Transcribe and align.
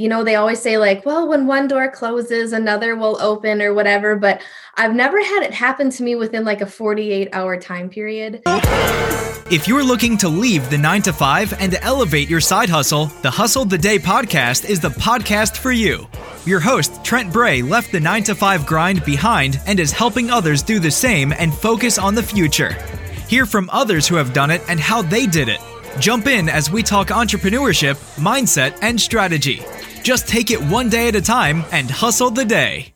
you 0.00 0.08
know, 0.08 0.24
they 0.24 0.36
always 0.36 0.62
say, 0.62 0.78
like, 0.78 1.04
well, 1.04 1.28
when 1.28 1.46
one 1.46 1.68
door 1.68 1.90
closes, 1.90 2.54
another 2.54 2.96
will 2.96 3.20
open 3.20 3.60
or 3.60 3.74
whatever. 3.74 4.16
But 4.16 4.40
I've 4.76 4.94
never 4.94 5.22
had 5.22 5.42
it 5.42 5.52
happen 5.52 5.90
to 5.90 6.02
me 6.02 6.14
within 6.14 6.42
like 6.42 6.62
a 6.62 6.66
48 6.66 7.28
hour 7.34 7.60
time 7.60 7.90
period. 7.90 8.40
If 9.52 9.68
you're 9.68 9.84
looking 9.84 10.16
to 10.18 10.28
leave 10.30 10.70
the 10.70 10.78
nine 10.78 11.02
to 11.02 11.12
five 11.12 11.52
and 11.60 11.74
elevate 11.82 12.30
your 12.30 12.40
side 12.40 12.70
hustle, 12.70 13.06
the 13.20 13.30
Hustle 13.30 13.66
the 13.66 13.76
Day 13.76 13.98
podcast 13.98 14.64
is 14.64 14.80
the 14.80 14.88
podcast 14.88 15.58
for 15.58 15.70
you. 15.70 16.08
Your 16.46 16.60
host, 16.60 17.04
Trent 17.04 17.30
Bray, 17.30 17.60
left 17.60 17.92
the 17.92 18.00
nine 18.00 18.24
to 18.24 18.34
five 18.34 18.64
grind 18.64 19.04
behind 19.04 19.60
and 19.66 19.78
is 19.78 19.92
helping 19.92 20.30
others 20.30 20.62
do 20.62 20.78
the 20.78 20.90
same 20.90 21.34
and 21.38 21.52
focus 21.52 21.98
on 21.98 22.14
the 22.14 22.22
future. 22.22 22.72
Hear 23.28 23.44
from 23.44 23.68
others 23.70 24.08
who 24.08 24.14
have 24.14 24.32
done 24.32 24.50
it 24.50 24.62
and 24.66 24.80
how 24.80 25.02
they 25.02 25.26
did 25.26 25.50
it. 25.50 25.60
Jump 25.98 26.26
in 26.26 26.48
as 26.48 26.70
we 26.70 26.82
talk 26.82 27.08
entrepreneurship, 27.08 27.96
mindset, 28.16 28.78
and 28.82 29.00
strategy. 29.00 29.62
Just 30.02 30.28
take 30.28 30.50
it 30.50 30.60
one 30.62 30.88
day 30.88 31.08
at 31.08 31.16
a 31.16 31.20
time 31.20 31.64
and 31.72 31.90
hustle 31.90 32.30
the 32.30 32.44
day. 32.44 32.94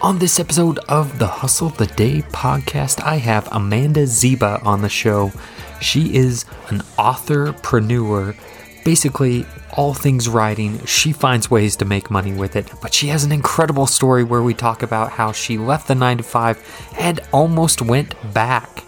On 0.00 0.18
this 0.18 0.40
episode 0.40 0.78
of 0.88 1.18
the 1.18 1.26
Hustle 1.26 1.70
the 1.70 1.86
Day 1.86 2.22
podcast, 2.22 3.02
I 3.02 3.16
have 3.16 3.48
Amanda 3.52 4.06
Ziba 4.06 4.60
on 4.62 4.80
the 4.80 4.88
show. 4.88 5.32
She 5.80 6.14
is 6.14 6.44
an 6.68 6.78
authorpreneur, 6.98 8.36
basically 8.84 9.44
all 9.72 9.94
things 9.94 10.28
writing. 10.28 10.84
She 10.86 11.12
finds 11.12 11.50
ways 11.50 11.76
to 11.76 11.84
make 11.84 12.10
money 12.10 12.32
with 12.32 12.56
it, 12.56 12.70
but 12.80 12.94
she 12.94 13.08
has 13.08 13.24
an 13.24 13.32
incredible 13.32 13.86
story 13.86 14.24
where 14.24 14.42
we 14.42 14.54
talk 14.54 14.82
about 14.82 15.10
how 15.12 15.32
she 15.32 15.58
left 15.58 15.88
the 15.88 15.94
9 15.94 16.18
to 16.18 16.22
5 16.22 16.94
and 16.98 17.20
almost 17.32 17.82
went 17.82 18.14
back. 18.32 18.84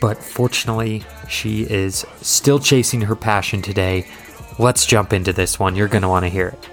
But 0.00 0.22
fortunately, 0.22 1.02
she 1.28 1.62
is 1.62 2.04
still 2.20 2.58
chasing 2.58 3.00
her 3.02 3.16
passion 3.16 3.62
today. 3.62 4.06
Let's 4.58 4.84
jump 4.84 5.12
into 5.12 5.32
this 5.32 5.58
one. 5.58 5.76
You're 5.76 5.88
going 5.88 6.02
to 6.02 6.08
want 6.08 6.24
to 6.24 6.28
hear 6.28 6.48
it. 6.48 6.68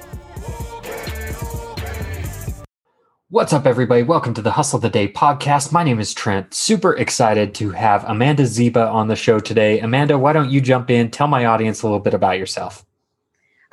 What's 3.30 3.54
up, 3.54 3.66
everybody? 3.66 4.04
Welcome 4.04 4.34
to 4.36 4.42
the 4.42 4.52
Hustle 4.52 4.78
of 4.78 4.82
the 4.82 4.90
Day 4.90 5.08
podcast. 5.08 5.72
My 5.72 5.84
name 5.84 6.00
is 6.00 6.14
Trent. 6.14 6.54
Super 6.54 6.96
excited 6.96 7.54
to 7.56 7.72
have 7.72 8.04
Amanda 8.06 8.46
Ziba 8.46 8.88
on 8.88 9.08
the 9.08 9.16
show 9.16 9.40
today. 9.40 9.80
Amanda, 9.80 10.18
why 10.18 10.32
don't 10.32 10.52
you 10.52 10.62
jump 10.62 10.90
in? 10.90 11.12
Tell 11.12 11.28
my 11.28 11.46
audience 11.46 11.82
a 11.82 11.86
little 11.86 12.00
bit 12.00 12.14
about 12.14 12.38
yourself. 12.38 12.86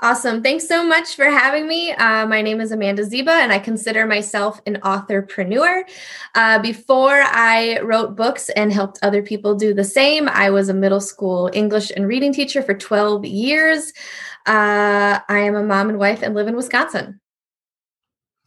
Awesome. 0.02 0.42
Thanks 0.42 0.66
so 0.66 0.84
much 0.84 1.14
for 1.14 1.26
having 1.26 1.68
me. 1.68 1.92
Uh, 1.92 2.26
my 2.26 2.42
name 2.42 2.60
is 2.60 2.72
Amanda 2.72 3.04
Ziba, 3.04 3.30
and 3.30 3.52
I 3.52 3.60
consider 3.60 4.04
myself 4.04 4.60
an 4.66 4.80
authorpreneur. 4.82 5.84
Uh, 6.34 6.58
before 6.58 7.22
I 7.22 7.78
wrote 7.82 8.16
books 8.16 8.48
and 8.48 8.72
helped 8.72 8.98
other 9.02 9.22
people 9.22 9.54
do 9.54 9.72
the 9.72 9.84
same, 9.84 10.28
I 10.28 10.50
was 10.50 10.68
a 10.68 10.74
middle 10.74 11.00
school 11.00 11.48
English 11.52 11.92
and 11.94 12.08
reading 12.08 12.32
teacher 12.32 12.62
for 12.62 12.74
12 12.74 13.26
years. 13.26 13.92
Uh, 14.44 15.20
I 15.28 15.38
am 15.38 15.54
a 15.54 15.62
mom 15.62 15.88
and 15.88 16.00
wife 16.00 16.22
and 16.22 16.34
live 16.34 16.48
in 16.48 16.56
Wisconsin. 16.56 17.20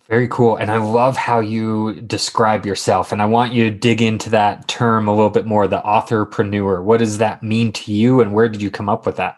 Very 0.10 0.28
cool. 0.28 0.58
And 0.58 0.70
I 0.70 0.78
love 0.78 1.16
how 1.16 1.40
you 1.40 2.02
describe 2.02 2.66
yourself. 2.66 3.14
And 3.14 3.22
I 3.22 3.28
want 3.28 3.54
you 3.54 3.70
to 3.70 3.76
dig 3.76 4.02
into 4.02 4.30
that 4.32 4.68
term 4.68 5.08
a 5.08 5.16
little 5.16 5.30
bit 5.30 5.46
more 5.46 5.70
the 5.70 5.80
authorpreneur. 5.80 6.84
What 6.84 6.98
does 6.98 7.20
that 7.20 7.44
mean 7.44 7.72
to 7.72 7.94
you? 7.94 8.20
And 8.20 8.34
where 8.34 8.50
did 8.50 8.62
you 8.62 8.70
come 8.70 8.90
up 8.90 9.06
with 9.06 9.16
that? 9.16 9.38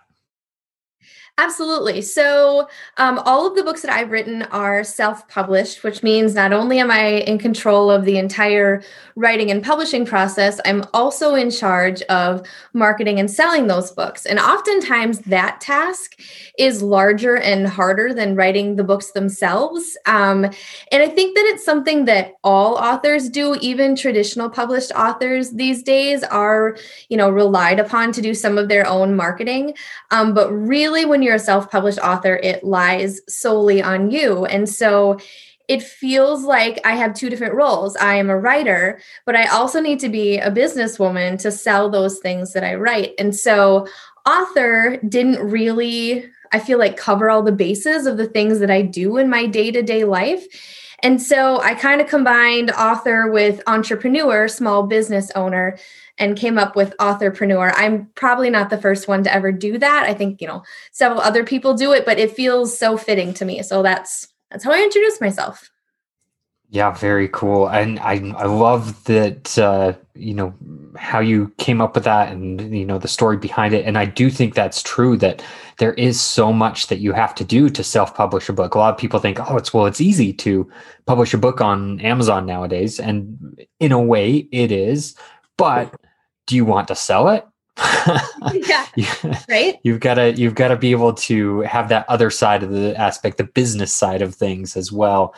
Absolutely. 1.39 2.01
So, 2.01 2.67
um, 2.97 3.19
all 3.19 3.45
of 3.45 3.55
the 3.55 3.61
books 3.61 3.83
that 3.83 3.91
I've 3.91 4.09
written 4.09 4.41
are 4.43 4.83
self 4.83 5.27
published, 5.27 5.83
which 5.83 6.01
means 6.01 6.33
not 6.33 6.51
only 6.51 6.79
am 6.79 6.89
I 6.89 7.19
in 7.27 7.37
control 7.37 7.91
of 7.91 8.05
the 8.05 8.17
entire 8.17 8.81
writing 9.15 9.51
and 9.51 9.63
publishing 9.63 10.03
process, 10.03 10.59
I'm 10.65 10.83
also 10.95 11.35
in 11.35 11.51
charge 11.51 12.01
of 12.03 12.47
marketing 12.73 13.19
and 13.19 13.29
selling 13.29 13.67
those 13.67 13.91
books. 13.91 14.25
And 14.25 14.39
oftentimes 14.39 15.19
that 15.19 15.61
task 15.61 16.19
is 16.57 16.81
larger 16.81 17.37
and 17.37 17.67
harder 17.67 18.15
than 18.15 18.35
writing 18.35 18.75
the 18.75 18.83
books 18.83 19.11
themselves. 19.11 19.95
Um, 20.07 20.45
and 20.91 21.03
I 21.03 21.07
think 21.07 21.35
that 21.35 21.45
it's 21.45 21.63
something 21.63 22.05
that 22.05 22.33
all 22.43 22.75
authors 22.77 23.29
do, 23.29 23.55
even 23.61 23.95
traditional 23.95 24.49
published 24.49 24.91
authors 24.93 25.51
these 25.51 25.83
days 25.83 26.23
are, 26.23 26.77
you 27.09 27.17
know, 27.17 27.29
relied 27.29 27.79
upon 27.79 28.11
to 28.13 28.23
do 28.23 28.33
some 28.33 28.57
of 28.57 28.69
their 28.69 28.87
own 28.87 29.15
marketing. 29.15 29.75
Um, 30.09 30.33
but 30.33 30.51
really, 30.51 31.05
when 31.05 31.21
you're 31.27 31.35
a 31.35 31.39
self 31.39 31.69
published 31.69 31.99
author, 31.99 32.37
it 32.37 32.63
lies 32.63 33.21
solely 33.27 33.81
on 33.81 34.09
you. 34.09 34.45
And 34.45 34.67
so 34.67 35.19
it 35.67 35.83
feels 35.83 36.43
like 36.43 36.79
I 36.85 36.95
have 36.95 37.13
two 37.13 37.29
different 37.29 37.53
roles. 37.53 37.95
I 37.97 38.15
am 38.15 38.29
a 38.29 38.37
writer, 38.37 38.99
but 39.25 39.35
I 39.35 39.47
also 39.47 39.81
need 39.81 39.99
to 39.99 40.09
be 40.09 40.37
a 40.37 40.49
businesswoman 40.49 41.39
to 41.41 41.51
sell 41.51 41.89
those 41.89 42.19
things 42.19 42.53
that 42.53 42.63
I 42.63 42.75
write. 42.75 43.13
And 43.19 43.35
so, 43.35 43.85
author 44.25 44.97
didn't 45.07 45.39
really, 45.39 46.29
I 46.51 46.59
feel 46.59 46.79
like, 46.79 46.97
cover 46.97 47.29
all 47.29 47.43
the 47.43 47.51
bases 47.51 48.05
of 48.05 48.17
the 48.17 48.27
things 48.27 48.59
that 48.59 48.71
I 48.71 48.81
do 48.81 49.17
in 49.17 49.29
my 49.29 49.45
day 49.45 49.71
to 49.71 49.81
day 49.81 50.03
life. 50.03 50.45
And 51.03 51.21
so 51.21 51.61
I 51.61 51.75
kind 51.75 52.01
of 52.01 52.07
combined 52.07 52.71
author 52.71 53.29
with 53.29 53.61
entrepreneur, 53.67 54.47
small 54.47 54.83
business 54.83 55.29
owner 55.35 55.77
and 56.17 56.37
came 56.37 56.57
up 56.57 56.75
with 56.75 56.95
authorpreneur. 56.97 57.71
I'm 57.75 58.07
probably 58.15 58.49
not 58.49 58.69
the 58.69 58.81
first 58.81 59.07
one 59.07 59.23
to 59.23 59.33
ever 59.33 59.51
do 59.51 59.77
that. 59.77 60.03
I 60.05 60.13
think, 60.13 60.41
you 60.41 60.47
know, 60.47 60.63
several 60.91 61.21
other 61.21 61.43
people 61.43 61.73
do 61.73 61.93
it, 61.93 62.05
but 62.05 62.19
it 62.19 62.31
feels 62.31 62.77
so 62.77 62.97
fitting 62.97 63.33
to 63.35 63.45
me. 63.45 63.61
So 63.63 63.83
that's 63.83 64.27
that's 64.51 64.63
how 64.63 64.71
I 64.71 64.81
introduce 64.81 65.21
myself. 65.21 65.69
Yeah, 66.69 66.91
very 66.91 67.29
cool. 67.29 67.69
And 67.69 67.97
I 67.99 68.15
I 68.35 68.45
love 68.45 69.03
that 69.05 69.57
uh, 69.57 69.93
you 70.15 70.33
know 70.33 70.53
how 70.97 71.19
you 71.19 71.53
came 71.57 71.79
up 71.79 71.95
with 71.95 72.03
that 72.03 72.31
and 72.31 72.75
you 72.77 72.85
know 72.85 72.97
the 72.97 73.07
story 73.07 73.37
behind 73.37 73.73
it. 73.73 73.85
And 73.85 73.97
I 73.97 74.05
do 74.05 74.29
think 74.29 74.53
that's 74.53 74.83
true 74.83 75.15
that 75.17 75.41
there 75.77 75.93
is 75.93 76.19
so 76.19 76.51
much 76.51 76.87
that 76.87 76.99
you 76.99 77.13
have 77.13 77.33
to 77.35 77.45
do 77.45 77.69
to 77.69 77.83
self-publish 77.83 78.49
a 78.49 78.53
book. 78.53 78.75
A 78.75 78.79
lot 78.79 78.93
of 78.93 78.99
people 78.99 79.19
think, 79.19 79.39
oh, 79.39 79.55
it's 79.55 79.73
well, 79.73 79.85
it's 79.85 80.01
easy 80.01 80.33
to 80.33 80.69
publish 81.05 81.33
a 81.33 81.37
book 81.37 81.61
on 81.61 82.01
Amazon 82.01 82.45
nowadays. 82.45 82.99
And 82.99 83.65
in 83.79 83.93
a 83.93 84.01
way 84.01 84.49
it 84.51 84.71
is, 84.71 85.15
but 85.55 85.95
do 86.47 86.55
you 86.55 86.65
want 86.65 86.87
to 86.87 86.95
sell 86.95 87.29
it? 87.29 87.45
yeah. 88.53 88.85
right. 89.49 89.77
You've 89.83 89.99
got 89.99 90.15
to 90.15 90.33
you've 90.33 90.55
got 90.55 90.69
to 90.69 90.75
be 90.75 90.91
able 90.91 91.13
to 91.13 91.61
have 91.61 91.89
that 91.89 92.09
other 92.09 92.31
side 92.31 92.63
of 92.63 92.71
the 92.71 92.95
aspect, 92.97 93.37
the 93.37 93.43
business 93.43 93.93
side 93.93 94.21
of 94.23 94.33
things 94.33 94.75
as 94.75 94.91
well. 94.91 95.35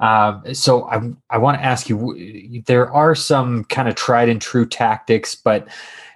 Um, 0.00 0.42
so 0.52 0.88
I 0.88 1.00
I 1.30 1.38
want 1.38 1.58
to 1.58 1.64
ask 1.64 1.88
you, 1.88 2.62
there 2.66 2.92
are 2.92 3.14
some 3.14 3.64
kind 3.64 3.88
of 3.88 3.94
tried 3.94 4.28
and 4.28 4.42
true 4.42 4.66
tactics, 4.66 5.34
but 5.34 5.68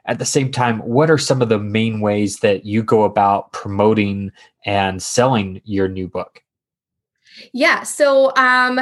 at 0.07 0.19
the 0.19 0.25
same 0.25 0.51
time, 0.51 0.81
what 0.81 1.11
are 1.11 1.19
some 1.19 1.41
of 1.41 1.49
the 1.49 1.59
main 1.59 2.01
ways 2.01 2.41
that 2.41 2.65
you 2.65 2.83
go 2.83 3.05
about 3.05 3.53
promoting 3.53 4.33
and 4.67 5.03
selling 5.03 5.61
your 5.65 5.89
new 5.89 6.09
book? 6.09 6.43
Yeah. 7.53 7.85
So 7.85 8.35
um 8.37 8.81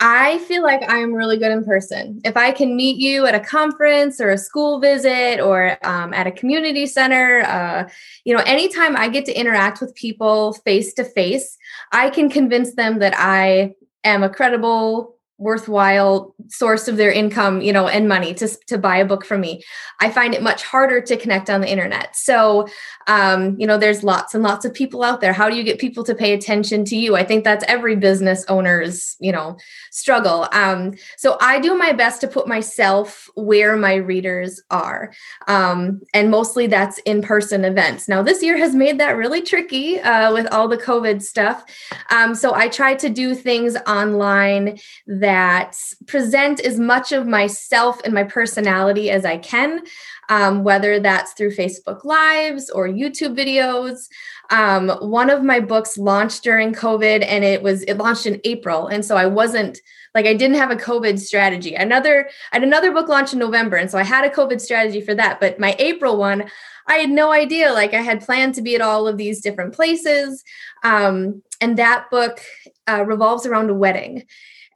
I 0.00 0.38
feel 0.38 0.62
like 0.62 0.82
I'm 0.88 1.12
really 1.12 1.38
good 1.38 1.52
in 1.52 1.64
person. 1.64 2.20
If 2.24 2.36
I 2.36 2.50
can 2.50 2.76
meet 2.76 2.98
you 2.98 3.26
at 3.26 3.34
a 3.34 3.40
conference 3.40 4.20
or 4.20 4.30
a 4.30 4.38
school 4.38 4.80
visit 4.80 5.40
or 5.40 5.78
um, 5.86 6.12
at 6.12 6.26
a 6.26 6.32
community 6.32 6.86
center, 6.86 7.42
uh, 7.42 7.88
you 8.24 8.36
know, 8.36 8.42
anytime 8.44 8.96
I 8.96 9.08
get 9.08 9.24
to 9.26 9.32
interact 9.32 9.80
with 9.80 9.94
people 9.94 10.54
face 10.64 10.94
to 10.94 11.04
face, 11.04 11.56
I 11.92 12.10
can 12.10 12.28
convince 12.28 12.74
them 12.74 12.98
that 12.98 13.14
I 13.16 13.74
am 14.02 14.22
a 14.22 14.28
credible 14.28 15.16
worthwhile 15.38 16.33
source 16.48 16.88
of 16.88 16.96
their 16.96 17.10
income 17.10 17.60
you 17.60 17.72
know 17.72 17.88
and 17.88 18.08
money 18.08 18.34
to, 18.34 18.48
to 18.66 18.78
buy 18.78 18.96
a 18.96 19.04
book 19.04 19.24
from 19.24 19.40
me. 19.40 19.62
I 20.00 20.10
find 20.10 20.34
it 20.34 20.42
much 20.42 20.62
harder 20.62 21.00
to 21.00 21.16
connect 21.16 21.48
on 21.48 21.60
the 21.60 21.70
internet. 21.70 22.16
So 22.16 22.66
um, 23.06 23.56
you 23.58 23.66
know 23.66 23.78
there's 23.78 24.04
lots 24.04 24.34
and 24.34 24.42
lots 24.42 24.64
of 24.64 24.74
people 24.74 25.02
out 25.02 25.20
there. 25.20 25.32
How 25.32 25.48
do 25.48 25.56
you 25.56 25.62
get 25.62 25.78
people 25.78 26.04
to 26.04 26.14
pay 26.14 26.32
attention 26.32 26.84
to 26.86 26.96
you? 26.96 27.16
I 27.16 27.24
think 27.24 27.44
that's 27.44 27.64
every 27.68 27.96
business 27.96 28.44
owner's 28.48 29.16
you 29.20 29.32
know 29.32 29.56
struggle. 29.90 30.48
Um, 30.52 30.94
so 31.16 31.36
i 31.40 31.58
do 31.60 31.76
my 31.76 31.92
best 31.92 32.20
to 32.20 32.28
put 32.28 32.48
myself 32.48 33.28
where 33.34 33.76
my 33.76 33.94
readers 33.94 34.62
are. 34.70 35.12
Um, 35.48 36.00
and 36.12 36.30
mostly 36.30 36.66
that's 36.66 36.98
in-person 36.98 37.64
events. 37.64 38.08
Now 38.08 38.22
this 38.22 38.42
year 38.42 38.56
has 38.58 38.74
made 38.74 38.98
that 38.98 39.16
really 39.16 39.42
tricky 39.42 40.00
uh, 40.00 40.32
with 40.32 40.46
all 40.52 40.68
the 40.68 40.76
covid 40.76 41.22
stuff. 41.22 41.64
Um, 42.10 42.34
so 42.34 42.54
i 42.54 42.68
try 42.68 42.94
to 42.94 43.08
do 43.08 43.34
things 43.34 43.76
online 43.86 44.78
that 45.06 45.76
present 46.06 46.33
as 46.34 46.78
much 46.78 47.12
of 47.12 47.26
myself 47.26 48.00
and 48.04 48.12
my 48.12 48.24
personality 48.24 49.10
as 49.10 49.24
I 49.24 49.38
can, 49.38 49.82
um, 50.28 50.64
whether 50.64 50.98
that's 51.00 51.32
through 51.32 51.54
Facebook 51.54 52.04
Lives 52.04 52.70
or 52.70 52.88
YouTube 52.88 53.36
videos. 53.36 54.08
Um, 54.50 54.88
one 55.10 55.30
of 55.30 55.42
my 55.42 55.60
books 55.60 55.96
launched 55.96 56.42
during 56.42 56.74
COVID 56.74 57.24
and 57.26 57.44
it 57.44 57.62
was 57.62 57.82
it 57.84 57.94
launched 57.94 58.26
in 58.26 58.40
April. 58.44 58.88
And 58.88 59.04
so 59.04 59.16
I 59.16 59.26
wasn't 59.26 59.80
like 60.14 60.26
I 60.26 60.34
didn't 60.34 60.56
have 60.56 60.70
a 60.70 60.76
COVID 60.76 61.18
strategy. 61.18 61.74
Another 61.74 62.28
I 62.52 62.56
had 62.56 62.62
another 62.62 62.92
book 62.92 63.08
launch 63.08 63.32
in 63.32 63.38
November. 63.38 63.76
And 63.76 63.90
so 63.90 63.98
I 63.98 64.04
had 64.04 64.24
a 64.24 64.34
COVID 64.34 64.60
strategy 64.60 65.00
for 65.00 65.14
that. 65.14 65.40
But 65.40 65.58
my 65.58 65.74
April 65.78 66.16
one, 66.16 66.50
I 66.86 66.96
had 66.96 67.10
no 67.10 67.32
idea. 67.32 67.72
Like 67.72 67.94
I 67.94 68.02
had 68.02 68.24
planned 68.24 68.54
to 68.56 68.62
be 68.62 68.74
at 68.74 68.80
all 68.80 69.08
of 69.08 69.16
these 69.16 69.40
different 69.40 69.74
places. 69.74 70.44
Um, 70.82 71.42
and 71.60 71.78
that 71.78 72.10
book 72.10 72.40
uh, 72.86 73.04
revolves 73.06 73.46
around 73.46 73.70
a 73.70 73.74
wedding. 73.74 74.24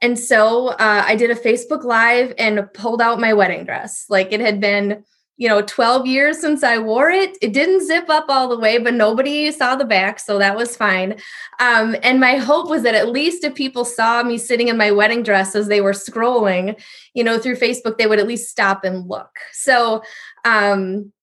And 0.01 0.17
so 0.17 0.69
uh, 0.69 1.03
I 1.05 1.15
did 1.15 1.29
a 1.29 1.35
Facebook 1.35 1.83
Live 1.83 2.33
and 2.37 2.67
pulled 2.73 3.01
out 3.01 3.19
my 3.19 3.33
wedding 3.33 3.65
dress. 3.65 4.05
Like 4.09 4.31
it 4.31 4.39
had 4.39 4.59
been 4.59 5.03
you 5.39 5.47
know 5.47 5.61
12 5.61 6.05
years 6.05 6.37
since 6.37 6.63
i 6.63 6.77
wore 6.77 7.09
it. 7.09 7.37
It 7.41 7.53
didn't 7.53 7.87
zip 7.87 8.09
up 8.09 8.25
all 8.27 8.49
the 8.49 8.59
way 8.59 8.77
but 8.77 8.93
nobody 8.93 9.51
saw 9.51 9.75
the 9.75 9.85
back 9.85 10.19
so 10.19 10.37
that 10.37 10.55
was 10.55 10.75
fine. 10.75 11.17
Um, 11.59 11.95
and 12.03 12.19
my 12.19 12.35
hope 12.35 12.69
was 12.69 12.83
that 12.83 12.93
at 12.93 13.09
least 13.09 13.43
if 13.43 13.55
people 13.55 13.85
saw 13.85 14.21
me 14.21 14.37
sitting 14.37 14.67
in 14.67 14.77
my 14.77 14.91
wedding 14.91 15.23
dress 15.23 15.55
as 15.55 15.67
they 15.67 15.81
were 15.81 15.93
scrolling 15.93 16.79
you 17.13 17.23
know 17.23 17.39
through 17.39 17.55
facebook 17.55 17.97
they 17.97 18.05
would 18.05 18.19
at 18.19 18.27
least 18.27 18.49
stop 18.49 18.83
and 18.83 19.07
look. 19.07 19.31
So 19.53 20.03
um, 20.43 21.13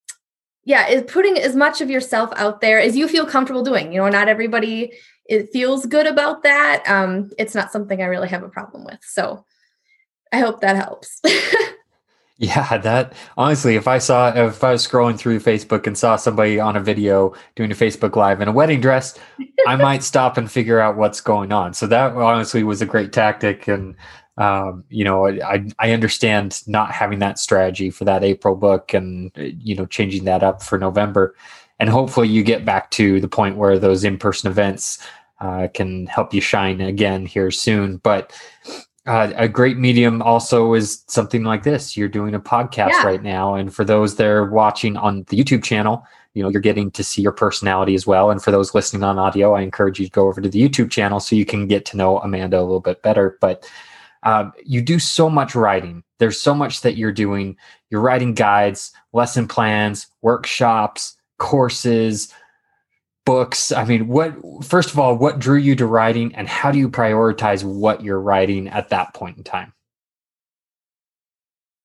yeah 0.64 1.02
putting 1.06 1.38
as 1.38 1.54
much 1.54 1.82
of 1.82 1.90
yourself 1.90 2.30
out 2.36 2.62
there 2.62 2.80
as 2.80 2.96
you 2.96 3.08
feel 3.08 3.26
comfortable 3.26 3.62
doing. 3.62 3.92
You 3.92 4.00
know 4.00 4.08
not 4.08 4.28
everybody 4.28 4.94
it 5.28 5.50
feels 5.52 5.86
good 5.86 6.06
about 6.06 6.42
that. 6.42 6.84
Um, 6.88 7.30
it's 7.38 7.54
not 7.54 7.72
something 7.72 8.00
i 8.00 8.06
really 8.06 8.28
have 8.28 8.42
a 8.42 8.48
problem 8.48 8.84
with. 8.84 9.00
So 9.02 9.44
i 10.32 10.38
hope 10.38 10.60
that 10.60 10.76
helps. 10.76 11.20
Yeah, 12.38 12.76
that 12.78 13.14
honestly, 13.38 13.76
if 13.76 13.88
I 13.88 13.96
saw 13.96 14.28
if 14.28 14.62
I 14.62 14.72
was 14.72 14.86
scrolling 14.86 15.18
through 15.18 15.40
Facebook 15.40 15.86
and 15.86 15.96
saw 15.96 16.16
somebody 16.16 16.60
on 16.60 16.76
a 16.76 16.80
video 16.80 17.32
doing 17.54 17.72
a 17.72 17.74
Facebook 17.74 18.14
live 18.14 18.42
in 18.42 18.48
a 18.48 18.52
wedding 18.52 18.82
dress, 18.82 19.18
I 19.66 19.76
might 19.76 20.02
stop 20.02 20.36
and 20.36 20.50
figure 20.50 20.78
out 20.78 20.98
what's 20.98 21.22
going 21.22 21.50
on. 21.50 21.72
So 21.72 21.86
that 21.86 22.12
honestly 22.12 22.62
was 22.62 22.82
a 22.82 22.86
great 22.86 23.14
tactic, 23.14 23.68
and 23.68 23.94
um, 24.36 24.84
you 24.90 25.02
know, 25.02 25.26
I 25.26 25.66
I 25.78 25.92
understand 25.92 26.62
not 26.66 26.90
having 26.90 27.20
that 27.20 27.38
strategy 27.38 27.88
for 27.88 28.04
that 28.04 28.22
April 28.22 28.54
book, 28.54 28.92
and 28.92 29.30
you 29.34 29.74
know, 29.74 29.86
changing 29.86 30.24
that 30.24 30.42
up 30.42 30.62
for 30.62 30.78
November, 30.78 31.34
and 31.78 31.88
hopefully 31.88 32.28
you 32.28 32.42
get 32.42 32.64
back 32.64 32.90
to 32.92 33.20
the 33.20 33.28
point 33.28 33.56
where 33.56 33.78
those 33.78 34.04
in 34.04 34.18
person 34.18 34.50
events 34.50 34.98
uh, 35.40 35.68
can 35.74 36.06
help 36.06 36.32
you 36.32 36.40
shine 36.40 36.80
again 36.80 37.26
here 37.26 37.50
soon, 37.50 37.98
but 37.98 38.32
uh, 39.06 39.32
a 39.36 39.48
great 39.48 39.76
medium 39.76 40.20
also 40.20 40.74
is 40.74 41.04
something 41.06 41.44
like 41.44 41.62
this. 41.62 41.96
You're 41.96 42.08
doing 42.08 42.34
a 42.34 42.40
podcast 42.40 42.90
yeah. 42.90 43.06
right 43.06 43.22
now, 43.22 43.54
and 43.54 43.72
for 43.72 43.84
those 43.84 44.16
that 44.16 44.26
are 44.26 44.50
watching 44.50 44.96
on 44.96 45.24
the 45.28 45.38
YouTube 45.38 45.62
channel, 45.62 46.04
you 46.34 46.42
know 46.42 46.48
you're 46.48 46.60
getting 46.60 46.90
to 46.90 47.04
see 47.04 47.22
your 47.22 47.32
personality 47.32 47.94
as 47.94 48.06
well. 48.06 48.30
And 48.30 48.42
for 48.42 48.50
those 48.50 48.74
listening 48.74 49.04
on 49.04 49.18
audio, 49.18 49.54
I 49.54 49.62
encourage 49.62 50.00
you 50.00 50.06
to 50.06 50.10
go 50.10 50.26
over 50.26 50.40
to 50.40 50.48
the 50.48 50.60
YouTube 50.60 50.90
channel 50.90 51.20
so 51.20 51.36
you 51.36 51.46
can 51.46 51.68
get 51.68 51.84
to 51.86 51.96
know 51.96 52.18
Amanda 52.18 52.58
a 52.58 52.62
little 52.62 52.80
bit 52.80 53.02
better. 53.02 53.38
But 53.40 53.70
um, 54.24 54.52
you 54.64 54.82
do 54.82 54.98
so 54.98 55.30
much 55.30 55.54
writing. 55.54 56.02
There's 56.18 56.40
so 56.40 56.52
much 56.52 56.80
that 56.80 56.96
you're 56.96 57.12
doing. 57.12 57.56
You're 57.90 58.00
writing 58.00 58.34
guides, 58.34 58.92
lesson 59.12 59.46
plans, 59.46 60.08
workshops, 60.22 61.15
courses, 61.38 62.32
books. 63.24 63.72
I 63.72 63.84
mean 63.84 64.08
what 64.08 64.34
first 64.64 64.90
of 64.90 64.98
all 64.98 65.16
what 65.16 65.38
drew 65.38 65.58
you 65.58 65.74
to 65.76 65.86
writing 65.86 66.34
and 66.34 66.48
how 66.48 66.70
do 66.70 66.78
you 66.78 66.88
prioritize 66.88 67.64
what 67.64 68.02
you're 68.02 68.20
writing 68.20 68.68
at 68.68 68.90
that 68.90 69.14
point 69.14 69.36
in 69.36 69.44
time 69.44 69.72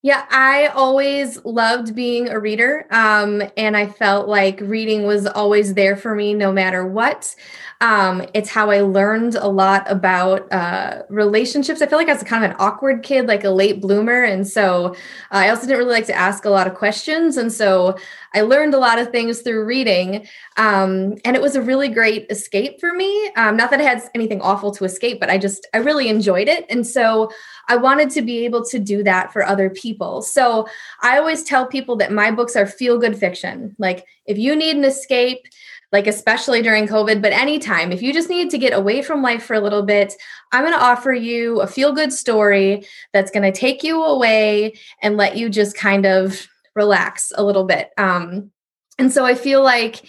yeah, 0.03 0.25
I 0.31 0.68
always 0.68 1.44
loved 1.45 1.94
being 1.94 2.30
a 2.30 2.39
reader. 2.39 2.88
Um, 2.89 3.44
and 3.56 3.77
I 3.77 3.86
felt 3.86 4.27
like 4.27 4.59
reading 4.59 5.03
was 5.03 5.27
always 5.27 5.75
there 5.75 5.95
for 5.95 6.15
me 6.15 6.33
no 6.33 6.51
matter 6.51 6.86
what. 6.86 7.36
Um, 7.81 8.24
it's 8.33 8.50
how 8.50 8.71
I 8.71 8.81
learned 8.81 9.36
a 9.36 9.48
lot 9.48 9.89
about 9.89 10.51
uh, 10.51 11.03
relationships. 11.09 11.81
I 11.81 11.88
feel 11.88 12.00
like 12.00 12.09
I 12.09 12.13
was 12.13 12.24
kind 12.24 12.44
of 12.44 12.51
an 12.51 12.57
awkward 12.59 13.03
kid, 13.03 13.27
like 13.27 13.44
a 13.44 13.50
late 13.51 13.80
bloomer. 13.80 14.24
And 14.24 14.48
so 14.48 14.94
uh, 14.95 14.95
I 15.31 15.50
also 15.50 15.63
didn't 15.63 15.80
really 15.80 15.94
like 15.94 16.07
to 16.07 16.15
ask 16.15 16.45
a 16.45 16.50
lot 16.50 16.65
of 16.65 16.74
questions. 16.74 17.38
And 17.38 17.51
so 17.51 17.95
I 18.33 18.42
learned 18.42 18.74
a 18.74 18.80
lot 18.80 18.98
of 18.98 19.09
things 19.09 19.42
through 19.42 19.65
reading. 19.65 20.27
Um, 20.57 21.15
and 21.25 21.36
it 21.36 21.42
was 21.42 21.56
a 21.56 21.62
really 21.62 21.89
great 21.89 22.25
escape 22.30 22.80
for 22.80 22.94
me. 22.94 23.31
Um, 23.36 23.56
not 23.56 23.69
that 23.71 23.80
I 23.80 23.83
had 23.83 24.01
anything 24.15 24.42
awful 24.42 24.71
to 24.71 24.86
escape, 24.86 25.19
but 25.19 25.30
I 25.30 25.38
just, 25.38 25.68
I 25.74 25.77
really 25.77 26.07
enjoyed 26.07 26.48
it. 26.48 26.65
And 26.69 26.86
so 26.86 27.31
I 27.67 27.75
wanted 27.77 28.09
to 28.11 28.21
be 28.21 28.45
able 28.45 28.63
to 28.65 28.79
do 28.79 29.03
that 29.03 29.31
for 29.31 29.43
other 29.43 29.69
people. 29.69 30.21
So 30.21 30.67
I 31.01 31.17
always 31.17 31.43
tell 31.43 31.65
people 31.65 31.95
that 31.97 32.11
my 32.11 32.31
books 32.31 32.55
are 32.55 32.65
feel 32.65 32.97
good 32.97 33.17
fiction. 33.17 33.75
Like 33.77 34.05
if 34.25 34.37
you 34.37 34.55
need 34.55 34.75
an 34.75 34.85
escape, 34.85 35.45
like 35.91 36.07
especially 36.07 36.61
during 36.61 36.87
COVID, 36.87 37.21
but 37.21 37.33
anytime, 37.33 37.91
if 37.91 38.01
you 38.01 38.13
just 38.13 38.29
need 38.29 38.49
to 38.51 38.57
get 38.57 38.73
away 38.73 39.01
from 39.01 39.21
life 39.21 39.43
for 39.43 39.55
a 39.55 39.59
little 39.59 39.83
bit, 39.83 40.13
I'm 40.51 40.63
going 40.63 40.73
to 40.73 40.83
offer 40.83 41.11
you 41.11 41.59
a 41.59 41.67
feel 41.67 41.91
good 41.91 42.13
story 42.13 42.85
that's 43.11 43.31
going 43.31 43.51
to 43.51 43.57
take 43.57 43.83
you 43.83 44.01
away 44.01 44.75
and 45.01 45.17
let 45.17 45.35
you 45.35 45.49
just 45.49 45.75
kind 45.75 46.05
of 46.05 46.47
relax 46.75 47.33
a 47.35 47.43
little 47.43 47.65
bit. 47.65 47.89
Um, 47.97 48.51
and 48.97 49.11
so 49.11 49.25
I 49.25 49.35
feel 49.35 49.63
like 49.63 50.03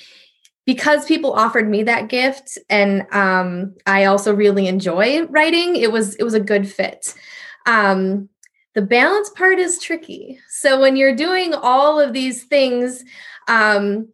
because 0.64 1.04
people 1.04 1.32
offered 1.32 1.68
me 1.68 1.82
that 1.82 2.08
gift 2.08 2.58
and 2.70 3.06
um, 3.12 3.74
I 3.86 4.04
also 4.04 4.34
really 4.34 4.68
enjoy 4.68 5.24
writing, 5.26 5.76
it 5.76 5.90
was 5.90 6.14
it 6.16 6.22
was 6.22 6.34
a 6.34 6.40
good 6.40 6.70
fit. 6.70 7.14
Um, 7.66 8.28
the 8.74 8.82
balance 8.82 9.28
part 9.30 9.58
is 9.58 9.78
tricky. 9.78 10.38
So 10.48 10.80
when 10.80 10.96
you're 10.96 11.14
doing 11.14 11.52
all 11.54 12.00
of 12.00 12.12
these 12.12 12.44
things, 12.44 13.04
um, 13.48 14.08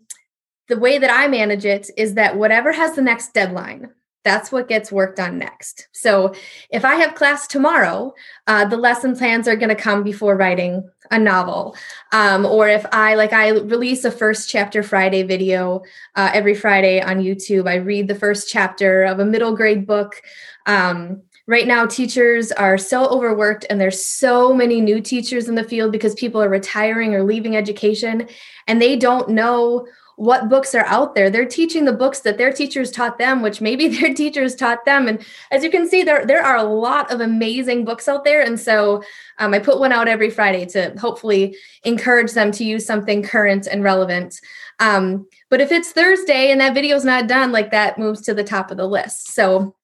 the 0.68 0.78
way 0.78 0.98
that 0.98 1.10
I 1.10 1.28
manage 1.28 1.64
it 1.64 1.90
is 1.96 2.14
that 2.14 2.36
whatever 2.36 2.72
has 2.72 2.94
the 2.94 3.02
next 3.02 3.32
deadline, 3.32 3.90
that's 4.24 4.52
what 4.52 4.68
gets 4.68 4.92
worked 4.92 5.20
on 5.20 5.38
next. 5.38 5.88
So 5.92 6.34
if 6.70 6.84
I 6.84 6.96
have 6.96 7.14
class 7.14 7.46
tomorrow, 7.46 8.12
uh, 8.46 8.66
the 8.66 8.76
lesson 8.76 9.16
plans 9.16 9.48
are 9.48 9.56
going 9.56 9.70
to 9.70 9.74
come 9.74 10.02
before 10.02 10.36
writing 10.36 10.86
a 11.10 11.18
novel. 11.18 11.74
Um, 12.12 12.44
or 12.44 12.68
if 12.68 12.84
I 12.92 13.14
like, 13.14 13.32
I 13.32 13.50
release 13.50 14.04
a 14.04 14.10
first 14.10 14.50
chapter 14.50 14.82
Friday 14.82 15.22
video 15.22 15.82
uh, 16.16 16.30
every 16.34 16.54
Friday 16.54 17.00
on 17.00 17.22
YouTube. 17.22 17.66
I 17.66 17.76
read 17.76 18.08
the 18.08 18.14
first 18.14 18.50
chapter 18.50 19.04
of 19.04 19.20
a 19.20 19.24
middle 19.24 19.56
grade 19.56 19.86
book. 19.86 20.20
Um, 20.66 21.22
right 21.48 21.66
now 21.66 21.86
teachers 21.86 22.52
are 22.52 22.78
so 22.78 23.06
overworked 23.06 23.64
and 23.68 23.80
there's 23.80 24.04
so 24.04 24.52
many 24.52 24.80
new 24.80 25.00
teachers 25.00 25.48
in 25.48 25.54
the 25.54 25.64
field 25.64 25.90
because 25.90 26.14
people 26.14 26.40
are 26.40 26.48
retiring 26.48 27.14
or 27.14 27.24
leaving 27.24 27.56
education 27.56 28.28
and 28.68 28.80
they 28.80 28.94
don't 28.94 29.30
know 29.30 29.88
what 30.16 30.48
books 30.48 30.74
are 30.74 30.84
out 30.84 31.14
there. 31.14 31.30
They're 31.30 31.46
teaching 31.46 31.84
the 31.84 31.92
books 31.92 32.20
that 32.20 32.38
their 32.38 32.52
teachers 32.52 32.90
taught 32.90 33.18
them 33.18 33.40
which 33.40 33.60
maybe 33.62 33.88
their 34.00 34.12
teachers 34.12 34.54
taught 34.54 34.84
them. 34.84 35.08
And 35.08 35.24
as 35.50 35.64
you 35.64 35.70
can 35.70 35.88
see 35.88 36.02
there 36.02 36.26
there 36.26 36.44
are 36.44 36.56
a 36.56 36.64
lot 36.64 37.10
of 37.10 37.20
amazing 37.20 37.84
books 37.86 38.08
out 38.08 38.24
there. 38.24 38.42
And 38.42 38.60
so 38.60 39.02
um, 39.38 39.54
i 39.54 39.58
put 39.58 39.80
one 39.80 39.92
out 39.92 40.06
every 40.06 40.30
friday 40.30 40.66
to 40.66 40.94
hopefully 40.98 41.56
encourage 41.82 42.32
them 42.32 42.52
to 42.52 42.64
use 42.64 42.84
something 42.84 43.22
current 43.22 43.66
and 43.66 43.82
relevant. 43.82 44.38
Um, 44.80 45.26
but 45.48 45.62
if 45.62 45.72
it's 45.72 45.92
thursday 45.92 46.50
and 46.50 46.60
that 46.60 46.74
video 46.74 46.94
is 46.94 47.06
not 47.06 47.26
done 47.26 47.52
like 47.52 47.70
that 47.70 47.98
moves 47.98 48.20
to 48.22 48.34
the 48.34 48.44
top 48.44 48.70
of 48.70 48.76
the 48.76 48.86
list. 48.86 49.32
So 49.32 49.74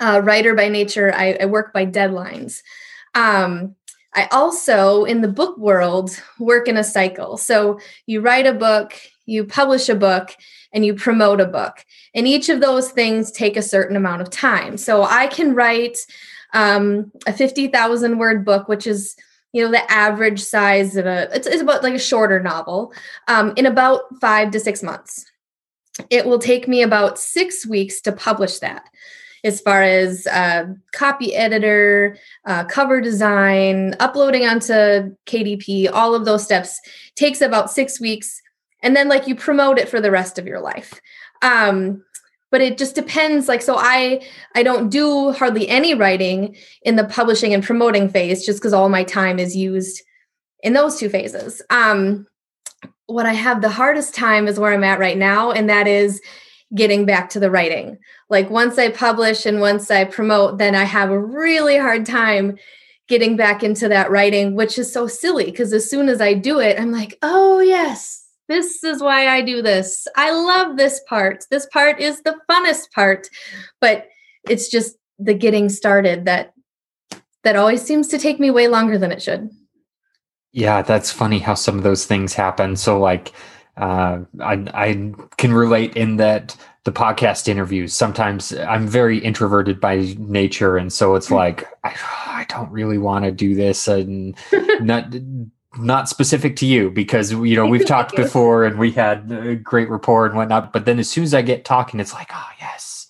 uh, 0.00 0.20
writer 0.24 0.54
by 0.54 0.68
nature. 0.68 1.12
I, 1.14 1.36
I 1.40 1.46
work 1.46 1.72
by 1.72 1.86
deadlines. 1.86 2.62
Um, 3.14 3.74
I 4.14 4.28
also, 4.32 5.04
in 5.04 5.20
the 5.20 5.28
book 5.28 5.58
world, 5.58 6.20
work 6.38 6.66
in 6.66 6.76
a 6.76 6.84
cycle. 6.84 7.36
So 7.36 7.78
you 8.06 8.20
write 8.20 8.46
a 8.46 8.52
book, 8.52 8.94
you 9.26 9.44
publish 9.44 9.88
a 9.88 9.94
book, 9.94 10.34
and 10.72 10.84
you 10.84 10.94
promote 10.94 11.40
a 11.40 11.46
book. 11.46 11.84
And 12.14 12.26
each 12.26 12.48
of 12.48 12.60
those 12.60 12.90
things 12.90 13.30
take 13.30 13.56
a 13.56 13.62
certain 13.62 13.96
amount 13.96 14.22
of 14.22 14.30
time. 14.30 14.76
So 14.76 15.02
I 15.02 15.26
can 15.26 15.54
write 15.54 15.98
um, 16.54 17.12
a 17.26 17.32
50,000 17.32 18.18
word 18.18 18.44
book, 18.44 18.68
which 18.68 18.86
is 18.86 19.16
you 19.52 19.64
know 19.64 19.70
the 19.70 19.90
average 19.90 20.40
size 20.40 20.96
of 20.96 21.06
a 21.06 21.34
it's, 21.34 21.46
it's 21.46 21.62
about 21.62 21.82
like 21.82 21.94
a 21.94 21.98
shorter 21.98 22.40
novel 22.40 22.92
um, 23.28 23.52
in 23.56 23.66
about 23.66 24.02
five 24.20 24.50
to 24.50 24.60
six 24.60 24.82
months 24.82 25.24
it 26.10 26.26
will 26.26 26.38
take 26.38 26.68
me 26.68 26.82
about 26.82 27.18
six 27.18 27.66
weeks 27.66 28.00
to 28.02 28.12
publish 28.12 28.58
that 28.58 28.88
as 29.44 29.60
far 29.60 29.82
as 29.82 30.26
uh, 30.28 30.66
copy 30.92 31.34
editor, 31.34 32.16
uh, 32.46 32.64
cover 32.64 33.00
design, 33.00 33.94
uploading 34.00 34.46
onto 34.46 35.14
KDP, 35.26 35.90
all 35.92 36.14
of 36.14 36.24
those 36.24 36.44
steps 36.44 36.80
takes 37.14 37.40
about 37.40 37.70
six 37.70 38.00
weeks. 38.00 38.40
And 38.82 38.94
then, 38.94 39.08
like, 39.08 39.26
you 39.26 39.34
promote 39.34 39.78
it 39.78 39.88
for 39.88 40.00
the 40.00 40.10
rest 40.10 40.38
of 40.38 40.46
your 40.46 40.60
life. 40.60 41.00
Um, 41.42 42.02
but 42.50 42.60
it 42.60 42.78
just 42.78 42.94
depends 42.94 43.48
like 43.48 43.62
so 43.62 43.76
i 43.76 44.20
i 44.54 44.62
don't 44.62 44.88
do 44.88 45.32
hardly 45.32 45.68
any 45.68 45.94
writing 45.94 46.56
in 46.82 46.96
the 46.96 47.04
publishing 47.04 47.52
and 47.52 47.62
promoting 47.62 48.08
phase 48.08 48.44
just 48.44 48.58
because 48.58 48.72
all 48.72 48.88
my 48.88 49.04
time 49.04 49.38
is 49.38 49.54
used 49.54 50.02
in 50.62 50.72
those 50.72 50.98
two 50.98 51.08
phases 51.08 51.62
um 51.70 52.26
what 53.06 53.26
i 53.26 53.32
have 53.32 53.60
the 53.60 53.68
hardest 53.68 54.14
time 54.14 54.48
is 54.48 54.58
where 54.58 54.72
i'm 54.72 54.84
at 54.84 54.98
right 54.98 55.18
now 55.18 55.50
and 55.50 55.68
that 55.68 55.86
is 55.86 56.20
getting 56.74 57.06
back 57.06 57.30
to 57.30 57.40
the 57.40 57.50
writing. 57.50 57.98
Like 58.28 58.50
once 58.50 58.78
I 58.78 58.90
publish 58.90 59.46
and 59.46 59.60
once 59.60 59.90
I 59.90 60.04
promote, 60.04 60.58
then 60.58 60.74
I 60.74 60.84
have 60.84 61.10
a 61.10 61.18
really 61.18 61.78
hard 61.78 62.04
time 62.04 62.58
getting 63.08 63.36
back 63.36 63.62
into 63.62 63.88
that 63.88 64.10
writing, 64.10 64.54
which 64.54 64.78
is 64.78 64.92
so 64.92 65.06
silly 65.06 65.46
because 65.46 65.72
as 65.72 65.88
soon 65.88 66.08
as 66.08 66.20
I 66.20 66.34
do 66.34 66.60
it, 66.60 66.78
I'm 66.78 66.92
like, 66.92 67.16
oh, 67.22 67.60
yes, 67.60 68.26
this 68.48 68.84
is 68.84 69.02
why 69.02 69.28
I 69.28 69.40
do 69.40 69.62
this. 69.62 70.06
I 70.16 70.30
love 70.30 70.76
this 70.76 71.00
part. 71.08 71.44
This 71.50 71.66
part 71.66 72.00
is 72.00 72.22
the 72.22 72.36
funnest 72.50 72.90
part. 72.94 73.28
But 73.80 74.08
it's 74.48 74.68
just 74.68 74.96
the 75.18 75.34
getting 75.34 75.68
started 75.68 76.26
that 76.26 76.52
that 77.44 77.56
always 77.56 77.82
seems 77.82 78.08
to 78.08 78.18
take 78.18 78.38
me 78.38 78.50
way 78.50 78.68
longer 78.68 78.98
than 78.98 79.12
it 79.12 79.22
should. 79.22 79.50
Yeah, 80.52 80.82
that's 80.82 81.10
funny 81.12 81.38
how 81.38 81.54
some 81.54 81.78
of 81.78 81.84
those 81.84 82.04
things 82.04 82.34
happen. 82.34 82.76
So 82.76 82.98
like 82.98 83.32
uh, 83.78 84.24
I, 84.40 84.52
I 84.74 85.12
can 85.36 85.52
relate 85.52 85.96
in 85.96 86.16
that 86.16 86.56
the 86.84 86.92
podcast 86.92 87.48
interviews 87.48 87.92
sometimes 87.92 88.52
i'm 88.54 88.86
very 88.86 89.18
introverted 89.18 89.78
by 89.78 90.14
nature 90.18 90.78
and 90.78 90.90
so 90.90 91.16
it's 91.16 91.28
hmm. 91.28 91.34
like 91.34 91.68
i, 91.84 91.94
I 92.26 92.46
don't 92.48 92.70
really 92.70 92.96
want 92.96 93.26
to 93.26 93.30
do 93.30 93.54
this 93.54 93.86
and 93.88 94.34
not 94.80 95.14
not 95.78 96.08
specific 96.08 96.56
to 96.56 96.66
you 96.66 96.90
because 96.90 97.32
you 97.32 97.56
know 97.56 97.66
we've 97.66 97.86
talked 97.86 98.16
before 98.16 98.64
and 98.64 98.78
we 98.78 98.90
had 98.92 99.30
a 99.30 99.54
great 99.54 99.88
rapport 99.90 100.26
and 100.26 100.36
whatnot. 100.36 100.72
But 100.72 100.84
then 100.84 100.98
as 100.98 101.08
soon 101.08 101.24
as 101.24 101.34
I 101.34 101.42
get 101.42 101.64
talking, 101.64 102.00
it's 102.00 102.14
like, 102.14 102.30
oh 102.32 102.48
yes, 102.60 103.07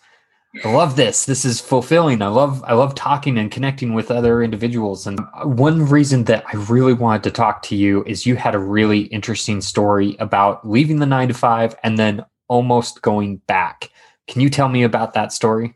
I 0.65 0.73
love 0.73 0.97
this. 0.97 1.27
This 1.27 1.45
is 1.45 1.61
fulfilling. 1.61 2.23
I 2.23 2.29
love 2.29 2.65
I 2.67 2.73
love 2.73 2.95
talking 2.95 3.37
and 3.39 3.51
connecting 3.51 3.93
with 3.93 4.11
other 4.11 4.43
individuals. 4.43 5.07
And 5.07 5.21
one 5.45 5.85
reason 5.85 6.25
that 6.25 6.45
I 6.47 6.57
really 6.57 6.95
wanted 6.95 7.23
to 7.25 7.31
talk 7.31 7.63
to 7.65 7.77
you 7.77 8.03
is 8.05 8.25
you 8.25 8.35
had 8.35 8.55
a 8.55 8.59
really 8.59 9.03
interesting 9.03 9.61
story 9.61 10.17
about 10.21 10.69
leaving 10.69 10.99
the 11.01 11.07
9 11.07 11.29
to 11.29 11.35
5 11.35 11.77
and 11.83 11.99
then 11.99 12.25
almost 12.49 13.03
going 13.03 13.37
back. 13.47 13.91
Can 14.27 14.41
you 14.41 14.49
tell 14.49 14.69
me 14.69 14.83
about 14.83 15.13
that 15.15 15.33
story? 15.33 15.75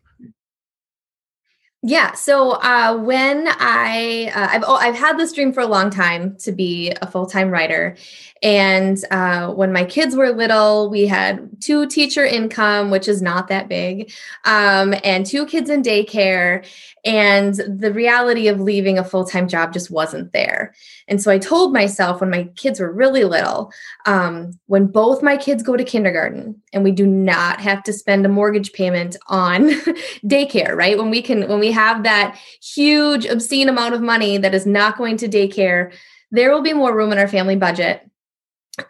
Yeah. 1.84 2.12
So 2.12 2.52
uh, 2.52 2.96
when 2.96 3.48
I 3.48 4.30
uh, 4.32 4.48
I've 4.52 4.62
oh, 4.64 4.76
I've 4.76 4.94
had 4.94 5.18
this 5.18 5.32
dream 5.32 5.52
for 5.52 5.60
a 5.60 5.66
long 5.66 5.90
time 5.90 6.36
to 6.36 6.52
be 6.52 6.92
a 7.02 7.08
full 7.08 7.26
time 7.26 7.50
writer, 7.50 7.96
and 8.40 8.96
uh, 9.10 9.48
when 9.48 9.72
my 9.72 9.84
kids 9.84 10.14
were 10.14 10.30
little, 10.30 10.88
we 10.90 11.08
had 11.08 11.60
two 11.60 11.88
teacher 11.88 12.24
income, 12.24 12.90
which 12.90 13.08
is 13.08 13.20
not 13.20 13.48
that 13.48 13.68
big, 13.68 14.12
um, 14.44 14.94
and 15.02 15.26
two 15.26 15.44
kids 15.44 15.70
in 15.70 15.82
daycare. 15.82 16.64
And 17.04 17.54
the 17.54 17.92
reality 17.92 18.46
of 18.46 18.60
leaving 18.60 18.96
a 18.96 19.04
full 19.04 19.24
time 19.24 19.48
job 19.48 19.72
just 19.72 19.90
wasn't 19.90 20.32
there. 20.32 20.72
And 21.08 21.20
so 21.20 21.32
I 21.32 21.38
told 21.38 21.72
myself 21.72 22.20
when 22.20 22.30
my 22.30 22.44
kids 22.54 22.78
were 22.78 22.92
really 22.92 23.24
little, 23.24 23.72
um, 24.06 24.52
when 24.66 24.86
both 24.86 25.22
my 25.22 25.36
kids 25.36 25.64
go 25.64 25.76
to 25.76 25.82
kindergarten 25.82 26.62
and 26.72 26.84
we 26.84 26.92
do 26.92 27.06
not 27.06 27.60
have 27.60 27.82
to 27.84 27.92
spend 27.92 28.24
a 28.24 28.28
mortgage 28.28 28.72
payment 28.72 29.16
on 29.26 29.70
daycare, 30.24 30.76
right? 30.76 30.96
When 30.96 31.10
we 31.10 31.22
can, 31.22 31.48
when 31.48 31.58
we 31.58 31.72
have 31.72 32.04
that 32.04 32.38
huge, 32.62 33.26
obscene 33.26 33.68
amount 33.68 33.94
of 33.94 34.00
money 34.00 34.38
that 34.38 34.54
is 34.54 34.66
not 34.66 34.96
going 34.96 35.16
to 35.18 35.28
daycare, 35.28 35.92
there 36.30 36.52
will 36.52 36.62
be 36.62 36.72
more 36.72 36.96
room 36.96 37.10
in 37.10 37.18
our 37.18 37.28
family 37.28 37.56
budget 37.56 38.08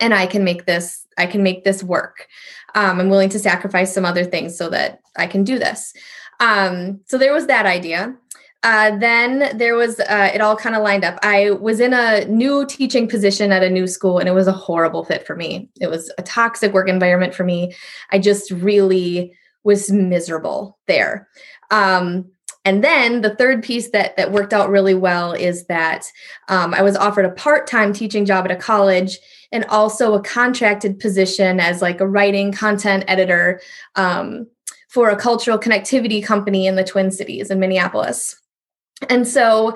and 0.01 0.15
I 0.15 0.27
can 0.27 0.45
make 0.45 0.67
this 0.67 1.07
I 1.19 1.27
can 1.27 1.43
make 1.43 1.65
this 1.65 1.83
work. 1.83 2.27
Um, 2.75 3.01
I'm 3.01 3.11
willing 3.11 3.29
to 3.31 3.39
sacrifice 3.39 3.93
some 3.93 4.05
other 4.05 4.25
things 4.25 4.57
so 4.57 4.71
that 4.71 5.01
I 5.17 5.27
can 5.27 5.45
do 5.45 5.59
this. 5.59 5.93
Um, 6.43 7.01
so 7.07 7.17
there 7.19 7.33
was 7.33 7.47
that 7.47 7.67
idea. 7.67 8.17
Uh, 8.65 8.97
then 8.99 9.57
there 9.57 9.75
was 9.75 9.99
uh, 10.01 10.31
it 10.35 10.41
all 10.41 10.57
kind 10.57 10.77
of 10.77 10.83
lined 10.83 11.05
up. 11.05 11.19
I 11.23 11.53
was 11.53 11.81
in 11.81 11.95
a 11.95 12.25
new 12.27 12.67
teaching 12.67 13.09
position 13.09 13.51
at 13.53 13.63
a 13.63 13.71
new 13.71 13.87
school, 13.87 14.19
and 14.19 14.29
it 14.29 14.33
was 14.33 14.47
a 14.47 14.53
horrible 14.53 15.05
fit 15.05 15.27
for 15.27 15.35
me. 15.37 15.69
It 15.81 15.89
was 15.89 16.13
a 16.19 16.23
toxic 16.23 16.73
work 16.73 16.89
environment 16.89 17.35
for 17.35 17.45
me. 17.45 17.75
I 18.11 18.19
just 18.19 18.51
really 18.51 19.33
was 19.65 19.91
miserable 19.91 20.79
there. 20.87 21.29
Um, 21.71 22.31
and 22.65 22.85
then 22.85 23.23
the 23.23 23.35
third 23.35 23.63
piece 23.63 23.91
that 23.91 24.17
that 24.17 24.33
worked 24.33 24.53
out 24.53 24.71
really 24.71 24.95
well 24.95 25.33
is 25.33 25.67
that 25.67 26.07
um, 26.49 26.75
I 26.75 26.83
was 26.83 26.97
offered 26.97 27.25
a 27.25 27.31
part 27.31 27.67
time 27.67 27.93
teaching 27.93 28.25
job 28.25 28.45
at 28.45 28.53
a 28.53 28.57
college 28.57 29.19
and 29.51 29.65
also 29.67 30.15
a 30.15 30.23
contracted 30.23 30.99
position 30.99 31.61
as 31.61 31.83
like 31.83 32.01
a 32.01 32.07
writing 32.07 32.53
content 32.53 33.05
editor 33.09 33.61
um, 33.97 34.47
for 34.93 35.09
a 35.09 35.17
cultural 35.17 35.59
connectivity 35.59 36.23
company 36.23 36.67
in 36.67 36.77
the 36.77 36.85
Twin 36.85 37.11
Cities 37.11 37.51
in 37.51 37.59
Minneapolis. 37.59 38.39
And 39.09 39.27
so 39.27 39.75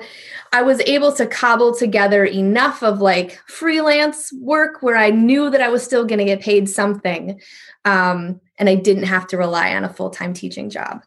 I 0.53 0.61
was 0.61 0.79
able 0.81 1.11
to 1.13 1.25
cobble 1.25 1.73
together 1.73 2.23
enough 2.23 2.83
of 2.83 3.01
like 3.01 3.41
freelance 3.47 4.31
work 4.33 4.83
where 4.83 4.95
I 4.95 5.09
knew 5.09 5.49
that 5.49 5.59
I 5.59 5.69
was 5.69 5.83
still 5.83 6.05
going 6.05 6.19
to 6.19 6.25
get 6.25 6.41
paid 6.41 6.69
something. 6.69 7.41
Um, 7.83 8.39
and 8.59 8.69
I 8.69 8.75
didn't 8.75 9.03
have 9.03 9.25
to 9.27 9.37
rely 9.37 9.75
on 9.75 9.83
a 9.83 9.93
full-time 9.93 10.33
teaching 10.33 10.69
job. 10.69 11.01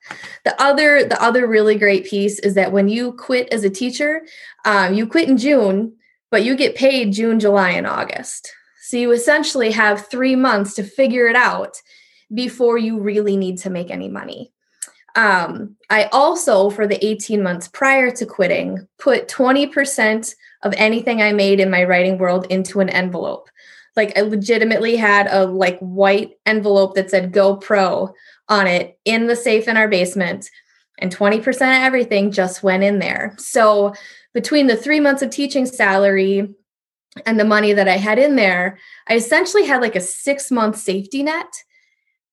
The 0.44 0.60
other, 0.60 1.04
the 1.04 1.22
other 1.22 1.46
really 1.46 1.76
great 1.76 2.04
piece 2.04 2.40
is 2.40 2.54
that 2.54 2.72
when 2.72 2.88
you 2.88 3.12
quit 3.12 3.52
as 3.52 3.62
a 3.62 3.70
teacher, 3.70 4.22
um, 4.64 4.92
you 4.92 5.06
quit 5.06 5.28
in 5.28 5.36
June, 5.36 5.94
but 6.32 6.44
you 6.44 6.56
get 6.56 6.74
paid 6.74 7.12
June, 7.12 7.38
July, 7.38 7.70
and 7.70 7.86
August. 7.86 8.52
So 8.82 8.96
you 8.96 9.12
essentially 9.12 9.70
have 9.70 10.08
three 10.08 10.34
months 10.34 10.74
to 10.74 10.82
figure 10.82 11.28
it 11.28 11.36
out 11.36 11.80
before 12.32 12.78
you 12.78 13.00
really 13.00 13.37
need 13.37 13.58
to 13.58 13.70
make 13.70 13.90
any 13.90 14.08
money. 14.08 14.52
Um, 15.16 15.76
I 15.88 16.04
also, 16.12 16.70
for 16.70 16.87
the 16.87 17.04
18 17.04 17.42
months 17.42 17.68
prior 17.68 18.10
to 18.12 18.26
quitting, 18.26 18.87
put 18.99 19.28
20% 19.28 20.34
of 20.62 20.75
anything 20.76 21.20
I 21.20 21.32
made 21.32 21.60
in 21.60 21.70
my 21.70 21.84
writing 21.84 22.18
world 22.18 22.46
into 22.49 22.80
an 22.80 22.90
envelope. 22.90 23.49
Like 23.96 24.16
I 24.16 24.22
legitimately 24.22 24.96
had 24.96 25.26
a 25.30 25.46
like 25.46 25.78
white 25.80 26.32
envelope 26.46 26.94
that 26.94 27.10
said 27.10 27.32
Go 27.32 27.56
Pro 27.56 28.14
on 28.49 28.66
it 28.66 28.99
in 29.04 29.26
the 29.26 29.37
safe 29.37 29.68
in 29.68 29.76
our 29.76 29.88
basement. 29.88 30.49
And 30.99 31.14
20% 31.14 31.46
of 31.49 31.62
everything 31.62 32.30
just 32.30 32.62
went 32.62 32.82
in 32.82 32.99
there. 32.99 33.34
So 33.38 33.94
between 34.34 34.66
the 34.66 34.76
three 34.76 35.00
months 35.00 35.22
of 35.22 35.30
teaching 35.30 35.66
salary 35.66 36.54
and 37.26 37.40
the 37.40 37.44
money 37.44 37.72
that 37.72 37.88
I 37.88 37.96
had 37.96 38.18
in 38.18 38.37
there, 38.37 38.78
I 39.08 39.14
essentially 39.14 39.64
had 39.64 39.80
like 39.80 39.96
a 39.96 40.00
six 40.00 40.50
month 40.50 40.76
safety 40.76 41.22
net. 41.22 41.52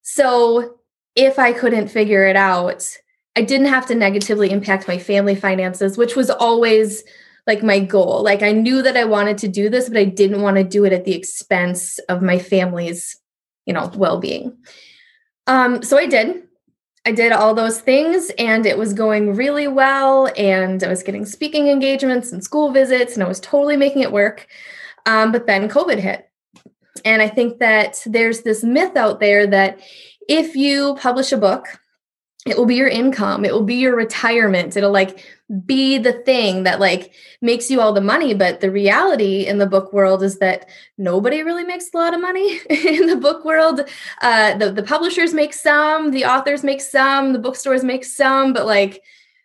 So 0.10 0.78
if 1.16 1.38
I 1.38 1.52
couldn't 1.52 1.90
figure 1.90 2.26
it 2.26 2.38
out, 2.38 2.98
I 3.36 3.42
didn't 3.42 3.68
have 3.68 3.86
to 3.88 3.96
negatively 3.96 4.50
impact 4.52 4.88
my 4.88 4.98
family 4.98 5.36
finances, 5.36 5.98
which 5.98 6.16
was 6.16 6.30
always 6.30 7.04
like 7.46 7.62
my 7.62 7.80
goal. 7.80 8.24
Like 8.24 8.42
I 8.42 8.54
knew 8.54 8.82
that 8.84 8.96
I 8.96 9.04
wanted 9.04 9.38
to 9.40 9.50
do 9.50 9.70
this, 9.70 9.90
but 9.90 9.98
I 9.98 10.06
didn't 10.06 10.42
want 10.42 10.56
to 10.56 10.64
do 10.64 10.86
it 10.86 10.94
at 10.94 11.04
the 11.04 11.14
expense 11.14 12.00
of 12.08 12.22
my 12.22 12.40
family's, 12.40 13.18
you 13.66 13.74
know, 13.74 13.92
well-being. 13.96 14.58
Um, 15.46 15.84
so 15.84 15.98
I 15.98 16.08
did. 16.08 16.44
I 17.06 17.12
did 17.12 17.34
all 17.34 17.54
those 17.54 17.82
things 17.82 18.32
and 18.40 18.66
it 18.66 18.78
was 18.78 18.94
going 18.94 19.36
really 19.36 19.68
well. 19.68 20.32
And 20.38 20.82
I 20.86 20.88
was 20.88 21.04
getting 21.04 21.26
speaking 21.26 21.68
engagements 21.68 22.32
and 22.32 22.42
school 22.42 22.72
visits, 22.72 23.16
and 23.16 23.24
I 23.24 23.28
was 23.28 23.42
totally 23.42 23.76
making 23.76 24.04
it 24.04 24.14
work. 24.14 24.48
Um, 25.06 25.34
but 25.34 25.48
then 25.48 25.68
COVID 25.68 26.00
hit. 26.00 26.27
And 27.06 27.22
I 27.22 27.28
think 27.28 27.60
that 27.60 28.02
there's 28.06 28.42
this 28.42 28.64
myth 28.64 28.96
out 28.96 29.20
there 29.20 29.48
that 29.48 29.80
if 30.28 30.56
you 30.56 30.96
publish 31.00 31.32
a 31.32 31.38
book, 31.38 31.80
it 32.48 32.58
will 32.58 32.66
be 32.66 32.76
your 32.76 32.88
income, 32.88 33.44
it 33.44 33.52
will 33.54 33.64
be 33.64 33.76
your 33.76 33.96
retirement, 33.96 34.78
it'll 34.78 34.92
like 34.92 35.24
be 35.66 35.98
the 35.98 36.14
thing 36.14 36.64
that 36.64 36.80
like 36.80 37.14
makes 37.42 37.70
you 37.70 37.80
all 37.82 37.94
the 37.94 38.02
money. 38.02 38.34
But 38.34 38.62
the 38.62 38.72
reality 38.72 39.46
in 39.46 39.58
the 39.58 39.66
book 39.66 39.94
world 39.94 40.24
is 40.24 40.40
that 40.40 40.70
nobody 40.98 41.42
really 41.42 41.64
makes 41.64 41.90
a 41.94 41.98
lot 41.98 42.14
of 42.14 42.22
money 42.22 42.60
in 42.70 43.08
the 43.08 43.16
book 43.16 43.46
world. 43.46 43.82
Uh 44.22 44.58
the, 44.58 44.72
the 44.72 44.84
publishers 44.84 45.34
make 45.34 45.54
some 45.54 46.12
the 46.12 46.26
authors 46.26 46.64
make 46.64 46.82
some 46.82 47.34
the 47.34 47.40
bookstores 47.40 47.84
make 47.84 48.06
some 48.06 48.54
but 48.54 48.66
like 48.66 49.02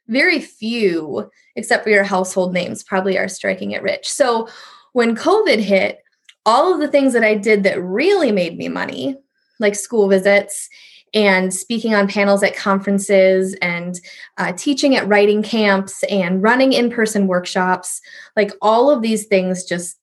very 0.08 0.40
few 0.40 1.30
except 1.54 1.84
for 1.84 1.90
your 1.90 2.04
household 2.04 2.52
names 2.52 2.82
probably 2.82 3.16
are 3.18 3.28
striking 3.28 3.72
it 3.72 3.82
rich. 3.82 4.10
So 4.10 4.48
when 4.92 5.16
covid 5.16 5.58
hit 5.58 6.01
all 6.44 6.72
of 6.72 6.80
the 6.80 6.88
things 6.88 7.12
that 7.12 7.24
i 7.24 7.34
did 7.34 7.62
that 7.62 7.82
really 7.82 8.32
made 8.32 8.56
me 8.56 8.68
money 8.68 9.16
like 9.60 9.74
school 9.74 10.08
visits 10.08 10.68
and 11.14 11.52
speaking 11.52 11.94
on 11.94 12.08
panels 12.08 12.42
at 12.42 12.56
conferences 12.56 13.54
and 13.60 14.00
uh, 14.38 14.52
teaching 14.52 14.96
at 14.96 15.06
writing 15.06 15.42
camps 15.42 16.02
and 16.04 16.42
running 16.42 16.72
in 16.72 16.90
person 16.90 17.26
workshops 17.26 18.00
like 18.36 18.52
all 18.62 18.90
of 18.90 19.02
these 19.02 19.26
things 19.26 19.64
just 19.64 19.98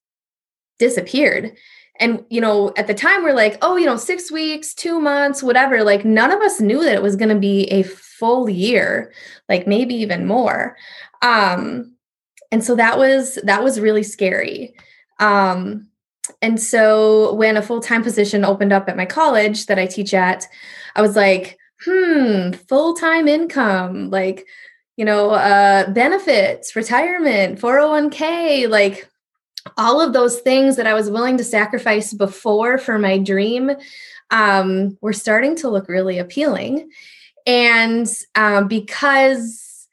disappeared. 0.77 1.55
And 1.99 2.23
you 2.29 2.39
know 2.39 2.71
at 2.77 2.87
the 2.87 2.93
time 2.93 3.23
we're 3.23 3.33
like 3.33 3.57
oh 3.61 3.75
you 3.75 3.85
know 3.85 3.97
six 3.97 4.31
weeks 4.31 4.73
two 4.73 5.01
months 5.01 5.43
whatever 5.43 5.83
like 5.83 6.05
none 6.05 6.31
of 6.31 6.39
us 6.39 6.61
knew 6.61 6.81
that 6.83 6.95
it 6.95 7.03
was 7.03 7.17
going 7.17 7.27
to 7.27 7.39
be 7.39 7.63
a 7.65 7.83
full 7.83 8.49
year 8.49 9.11
like 9.49 9.67
maybe 9.67 9.95
even 9.95 10.25
more. 10.25 10.77
Um 11.21 11.95
and 12.51 12.63
so 12.63 12.75
that 12.75 12.97
was 12.97 13.37
that 13.43 13.65
was 13.65 13.81
really 13.81 14.03
scary. 14.03 14.73
Um 15.19 15.88
and 16.41 16.61
so 16.61 17.33
when 17.33 17.57
a 17.57 17.61
full-time 17.61 18.03
position 18.03 18.45
opened 18.45 18.73
up 18.73 18.89
at 18.89 18.97
my 18.97 19.05
college 19.05 19.65
that 19.67 19.79
I 19.79 19.85
teach 19.85 20.13
at, 20.13 20.47
I 20.95 21.01
was 21.01 21.15
like, 21.15 21.57
hmm, 21.83 22.51
full-time 22.51 23.27
income, 23.27 24.09
like, 24.09 24.45
you 24.97 25.05
know, 25.05 25.31
uh, 25.31 25.89
benefits, 25.91 26.75
retirement, 26.75 27.59
401k, 27.59 28.69
like 28.69 29.09
all 29.77 30.01
of 30.01 30.13
those 30.13 30.39
things 30.39 30.75
that 30.75 30.87
I 30.87 30.93
was 30.93 31.09
willing 31.09 31.37
to 31.37 31.43
sacrifice 31.43 32.13
before 32.13 32.77
for 32.77 32.99
my 32.99 33.17
dream 33.17 33.71
um, 34.31 34.97
were 35.01 35.13
starting 35.13 35.55
to 35.57 35.69
look 35.69 35.87
really 35.87 36.19
appealing. 36.19 36.89
And 37.45 38.07
um, 38.35 38.67
because 38.67 39.87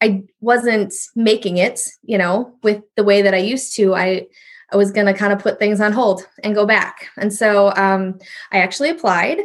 I 0.00 0.24
wasn't 0.40 0.94
making 1.14 1.58
it, 1.58 1.88
you 2.02 2.18
know, 2.18 2.54
with 2.62 2.82
the 2.96 3.04
way 3.04 3.22
that 3.22 3.34
I 3.34 3.38
used 3.38 3.76
to, 3.76 3.94
I 3.94 4.26
I 4.72 4.76
was 4.76 4.90
going 4.90 5.06
to 5.06 5.14
kind 5.14 5.32
of 5.32 5.38
put 5.38 5.58
things 5.58 5.80
on 5.80 5.92
hold 5.92 6.26
and 6.42 6.54
go 6.54 6.66
back. 6.66 7.08
And 7.16 7.32
so 7.32 7.72
um, 7.76 8.18
I 8.50 8.58
actually 8.58 8.90
applied 8.90 9.40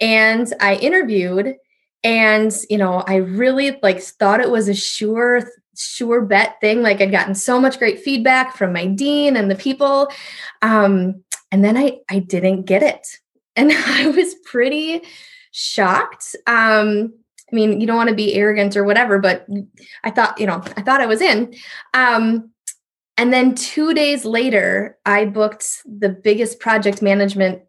and 0.00 0.52
I 0.60 0.76
interviewed 0.76 1.56
and 2.02 2.54
you 2.70 2.78
know 2.78 3.04
i 3.06 3.16
really 3.16 3.78
like 3.82 4.00
thought 4.00 4.40
it 4.40 4.50
was 4.50 4.68
a 4.68 4.74
sure 4.74 5.42
sure 5.76 6.20
bet 6.20 6.60
thing. 6.60 6.82
Like 6.82 7.00
i'd 7.00 7.10
gotten 7.10 7.34
so 7.34 7.60
much 7.60 7.78
great 7.78 8.00
feedback 8.00 8.56
from 8.56 8.72
my 8.72 8.86
dean 8.86 9.36
and 9.36 9.50
the 9.50 9.54
people 9.54 10.08
um 10.62 11.22
and 11.50 11.64
then 11.64 11.76
i 11.76 11.98
i 12.10 12.18
didn't 12.18 12.62
get 12.62 12.82
it. 12.82 13.06
And 13.56 13.72
i 13.74 14.08
was 14.08 14.34
pretty 14.44 15.02
shocked. 15.52 16.36
Um 16.46 17.14
i 17.50 17.54
mean 17.54 17.80
you 17.80 17.86
don't 17.86 17.96
want 17.96 18.08
to 18.08 18.14
be 18.14 18.34
arrogant 18.34 18.76
or 18.76 18.84
whatever 18.84 19.18
but 19.18 19.46
i 20.04 20.10
thought 20.10 20.38
you 20.38 20.46
know 20.46 20.62
i 20.76 20.82
thought 20.82 21.00
i 21.00 21.06
was 21.06 21.20
in. 21.20 21.54
Um 21.94 22.50
And 23.20 23.34
then 23.34 23.54
two 23.54 23.92
days 23.92 24.24
later, 24.24 24.96
I 25.04 25.26
booked 25.26 25.82
the 25.84 26.08
biggest 26.08 26.58
project 26.58 27.02
management 27.02 27.60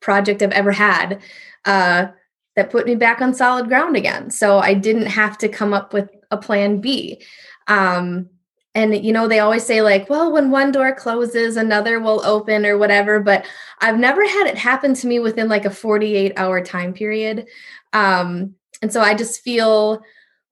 project 0.00 0.42
I've 0.42 0.52
ever 0.52 0.70
had 0.70 1.20
uh, 1.64 2.06
that 2.54 2.70
put 2.70 2.86
me 2.86 2.94
back 2.94 3.20
on 3.20 3.34
solid 3.34 3.66
ground 3.66 3.96
again. 3.96 4.30
So 4.30 4.60
I 4.60 4.74
didn't 4.74 5.06
have 5.06 5.38
to 5.38 5.48
come 5.48 5.74
up 5.74 5.92
with 5.92 6.08
a 6.30 6.36
plan 6.36 6.80
B. 6.80 7.20
Um, 7.66 8.28
and 8.76 9.04
you 9.04 9.12
know 9.12 9.26
they 9.26 9.40
always 9.40 9.66
say 9.66 9.82
like 9.82 10.08
well 10.08 10.30
when 10.30 10.52
one 10.52 10.70
door 10.70 10.94
closes 10.94 11.56
another 11.56 11.98
will 11.98 12.24
open 12.26 12.66
or 12.66 12.76
whatever 12.76 13.18
but 13.20 13.46
i've 13.80 13.98
never 13.98 14.22
had 14.22 14.46
it 14.46 14.58
happen 14.58 14.92
to 14.92 15.06
me 15.06 15.18
within 15.18 15.48
like 15.48 15.64
a 15.64 15.70
48 15.70 16.34
hour 16.36 16.62
time 16.62 16.92
period 16.92 17.46
um, 17.94 18.54
and 18.82 18.92
so 18.92 19.00
i 19.00 19.14
just 19.14 19.40
feel 19.40 20.02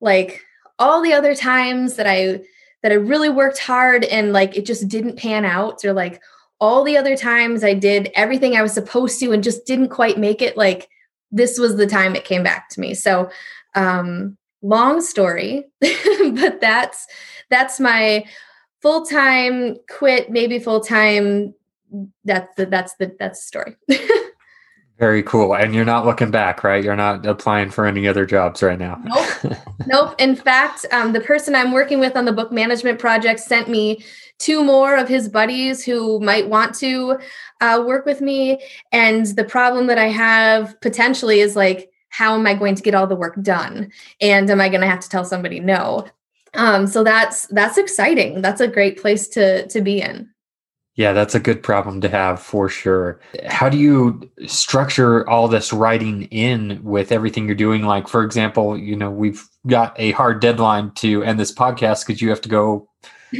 like 0.00 0.42
all 0.78 1.02
the 1.02 1.12
other 1.12 1.34
times 1.34 1.96
that 1.96 2.06
i 2.06 2.40
that 2.84 2.92
i 2.92 2.94
really 2.94 3.28
worked 3.28 3.58
hard 3.58 4.04
and 4.04 4.32
like 4.32 4.56
it 4.56 4.64
just 4.64 4.86
didn't 4.86 5.16
pan 5.16 5.44
out 5.44 5.84
or 5.84 5.92
like 5.92 6.22
all 6.60 6.84
the 6.84 6.96
other 6.96 7.16
times 7.16 7.64
i 7.64 7.74
did 7.74 8.12
everything 8.14 8.56
i 8.56 8.62
was 8.62 8.72
supposed 8.72 9.18
to 9.18 9.32
and 9.32 9.42
just 9.42 9.66
didn't 9.66 9.88
quite 9.88 10.18
make 10.18 10.40
it 10.40 10.56
like 10.56 10.88
this 11.32 11.58
was 11.58 11.74
the 11.74 11.86
time 11.88 12.14
it 12.14 12.24
came 12.24 12.44
back 12.44 12.68
to 12.68 12.78
me 12.78 12.94
so 12.94 13.28
um 13.74 14.36
long 14.62 15.00
story 15.00 15.64
but 15.80 16.60
that's 16.60 17.08
that's 17.50 17.80
my 17.80 18.24
full 18.84 19.06
time 19.06 19.76
quit, 19.88 20.30
maybe 20.30 20.58
full 20.58 20.80
time. 20.80 21.54
That's 22.24 22.54
the 22.56 22.66
that's 22.66 22.94
the 22.96 23.16
that's 23.18 23.40
the 23.40 23.46
story. 23.46 23.76
Very 24.98 25.24
cool. 25.24 25.56
And 25.56 25.74
you're 25.74 25.84
not 25.84 26.06
looking 26.06 26.30
back, 26.30 26.62
right? 26.62 26.82
You're 26.82 26.94
not 26.94 27.26
applying 27.26 27.70
for 27.70 27.84
any 27.84 28.06
other 28.06 28.24
jobs 28.24 28.62
right 28.62 28.78
now. 28.78 29.00
Nope. 29.04 29.56
nope. 29.86 30.14
In 30.20 30.36
fact, 30.36 30.86
um, 30.92 31.12
the 31.12 31.20
person 31.20 31.54
I'm 31.54 31.72
working 31.72 31.98
with 31.98 32.16
on 32.16 32.24
the 32.24 32.32
book 32.32 32.52
management 32.52 33.00
project 33.00 33.40
sent 33.40 33.68
me 33.68 34.04
two 34.38 34.62
more 34.62 34.96
of 34.96 35.08
his 35.08 35.28
buddies 35.28 35.84
who 35.84 36.20
might 36.20 36.48
want 36.48 36.74
to 36.76 37.18
uh, 37.60 37.82
work 37.84 38.06
with 38.06 38.20
me. 38.20 38.60
And 38.92 39.26
the 39.26 39.44
problem 39.44 39.88
that 39.88 39.98
I 39.98 40.06
have 40.06 40.80
potentially 40.80 41.40
is 41.40 41.56
like, 41.56 41.90
how 42.10 42.34
am 42.34 42.46
I 42.46 42.54
going 42.54 42.76
to 42.76 42.82
get 42.82 42.94
all 42.94 43.08
the 43.08 43.16
work 43.16 43.40
done? 43.42 43.90
And 44.20 44.48
am 44.48 44.60
I 44.60 44.68
going 44.68 44.82
to 44.82 44.86
have 44.86 45.00
to 45.00 45.08
tell 45.08 45.24
somebody 45.24 45.58
no? 45.58 46.06
Um, 46.54 46.86
so 46.86 47.02
that's 47.02 47.48
that's 47.48 47.78
exciting. 47.78 48.40
That's 48.40 48.60
a 48.60 48.68
great 48.68 49.00
place 49.00 49.26
to 49.28 49.66
to 49.66 49.80
be 49.80 50.00
in. 50.00 50.30
Yeah, 50.96 51.12
that's 51.12 51.34
a 51.34 51.40
good 51.40 51.62
problem 51.62 52.00
to 52.02 52.08
have 52.08 52.40
for 52.40 52.68
sure. 52.68 53.20
How 53.46 53.68
do 53.68 53.76
you 53.76 54.30
structure 54.46 55.28
all 55.28 55.48
this 55.48 55.72
writing 55.72 56.24
in 56.24 56.80
with 56.84 57.10
everything 57.10 57.46
you're 57.46 57.56
doing? 57.56 57.82
Like, 57.82 58.06
for 58.06 58.22
example, 58.22 58.78
you 58.78 58.94
know, 58.94 59.10
we've 59.10 59.44
got 59.66 59.98
a 59.98 60.12
hard 60.12 60.40
deadline 60.40 60.92
to 60.92 61.24
end 61.24 61.40
this 61.40 61.52
podcast 61.52 62.06
because 62.06 62.22
you 62.22 62.28
have 62.28 62.40
to 62.42 62.48
go 62.48 62.88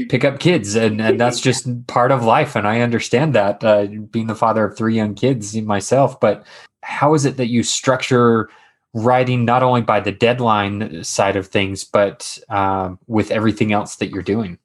pick 0.08 0.24
up 0.24 0.40
kids, 0.40 0.74
and, 0.74 1.00
and 1.00 1.20
that's 1.20 1.40
just 1.48 1.86
part 1.86 2.10
of 2.10 2.24
life. 2.24 2.56
And 2.56 2.66
I 2.66 2.80
understand 2.80 3.36
that 3.36 3.62
uh, 3.62 3.86
being 4.10 4.26
the 4.26 4.34
father 4.34 4.64
of 4.64 4.76
three 4.76 4.96
young 4.96 5.14
kids 5.14 5.54
myself. 5.54 6.18
But 6.18 6.44
how 6.82 7.14
is 7.14 7.24
it 7.24 7.36
that 7.36 7.48
you 7.48 7.62
structure 7.62 8.50
writing 8.94 9.44
not 9.44 9.62
only 9.62 9.80
by 9.80 10.00
the 10.00 10.12
deadline 10.12 11.04
side 11.04 11.36
of 11.36 11.46
things, 11.46 11.84
but 11.84 12.36
um, 12.48 12.98
with 13.06 13.30
everything 13.30 13.72
else 13.72 13.94
that 13.96 14.10
you're 14.10 14.22
doing? 14.22 14.58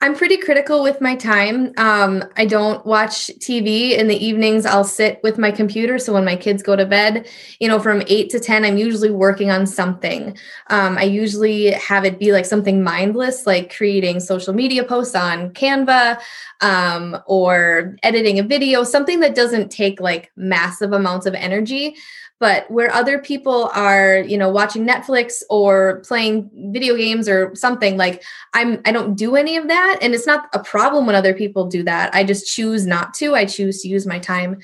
I'm 0.00 0.14
pretty 0.14 0.36
critical 0.36 0.84
with 0.84 1.00
my 1.00 1.16
time. 1.16 1.72
Um, 1.76 2.22
I 2.36 2.46
don't 2.46 2.86
watch 2.86 3.32
TV 3.40 3.98
in 3.98 4.06
the 4.06 4.14
evenings. 4.14 4.64
I'll 4.64 4.84
sit 4.84 5.20
with 5.24 5.38
my 5.38 5.50
computer. 5.50 5.98
So 5.98 6.12
when 6.12 6.24
my 6.24 6.36
kids 6.36 6.62
go 6.62 6.76
to 6.76 6.86
bed, 6.86 7.26
you 7.58 7.66
know, 7.66 7.80
from 7.80 8.04
eight 8.06 8.30
to 8.30 8.38
10, 8.38 8.64
I'm 8.64 8.78
usually 8.78 9.10
working 9.10 9.50
on 9.50 9.66
something. 9.66 10.38
Um, 10.68 10.98
I 10.98 11.02
usually 11.02 11.72
have 11.72 12.04
it 12.04 12.20
be 12.20 12.30
like 12.30 12.44
something 12.44 12.84
mindless, 12.84 13.44
like 13.44 13.74
creating 13.76 14.20
social 14.20 14.54
media 14.54 14.84
posts 14.84 15.16
on 15.16 15.50
Canva 15.50 16.20
um, 16.60 17.18
or 17.26 17.96
editing 18.04 18.38
a 18.38 18.44
video, 18.44 18.84
something 18.84 19.18
that 19.18 19.34
doesn't 19.34 19.68
take 19.68 20.00
like 20.00 20.30
massive 20.36 20.92
amounts 20.92 21.26
of 21.26 21.34
energy 21.34 21.96
but 22.40 22.70
where 22.70 22.92
other 22.92 23.18
people 23.18 23.70
are 23.74 24.18
you 24.18 24.38
know 24.38 24.48
watching 24.48 24.86
netflix 24.86 25.42
or 25.50 26.00
playing 26.06 26.50
video 26.72 26.96
games 26.96 27.28
or 27.28 27.54
something 27.54 27.96
like 27.96 28.22
i'm 28.54 28.80
i 28.84 28.92
don't 28.92 29.14
do 29.14 29.36
any 29.36 29.56
of 29.56 29.68
that 29.68 29.98
and 30.00 30.14
it's 30.14 30.26
not 30.26 30.48
a 30.52 30.62
problem 30.62 31.06
when 31.06 31.14
other 31.14 31.34
people 31.34 31.66
do 31.66 31.82
that 31.82 32.14
i 32.14 32.22
just 32.22 32.46
choose 32.46 32.86
not 32.86 33.14
to 33.14 33.34
i 33.34 33.44
choose 33.44 33.82
to 33.82 33.88
use 33.88 34.06
my 34.06 34.18
time 34.18 34.58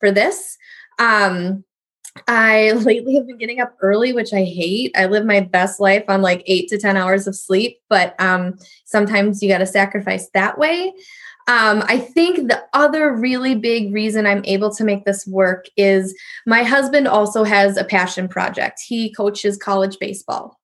for 0.00 0.10
this 0.10 0.56
um 0.98 1.64
I 2.26 2.72
lately 2.84 3.14
have 3.14 3.26
been 3.26 3.38
getting 3.38 3.60
up 3.60 3.76
early, 3.80 4.12
which 4.12 4.32
I 4.32 4.44
hate. 4.44 4.92
I 4.96 5.06
live 5.06 5.24
my 5.24 5.40
best 5.40 5.80
life 5.80 6.04
on 6.08 6.22
like 6.22 6.42
eight 6.46 6.68
to 6.68 6.78
10 6.78 6.96
hours 6.96 7.26
of 7.26 7.36
sleep, 7.36 7.78
but 7.88 8.18
um, 8.20 8.58
sometimes 8.84 9.42
you 9.42 9.48
got 9.48 9.58
to 9.58 9.66
sacrifice 9.66 10.28
that 10.30 10.58
way. 10.58 10.92
Um, 11.48 11.82
I 11.86 11.98
think 11.98 12.48
the 12.48 12.62
other 12.74 13.10
really 13.10 13.54
big 13.54 13.92
reason 13.92 14.26
I'm 14.26 14.44
able 14.44 14.70
to 14.74 14.84
make 14.84 15.06
this 15.06 15.26
work 15.26 15.64
is 15.78 16.14
my 16.46 16.62
husband 16.62 17.08
also 17.08 17.42
has 17.42 17.78
a 17.78 17.84
passion 17.84 18.28
project. 18.28 18.80
He 18.86 19.12
coaches 19.14 19.56
college 19.56 19.98
baseball. 19.98 20.60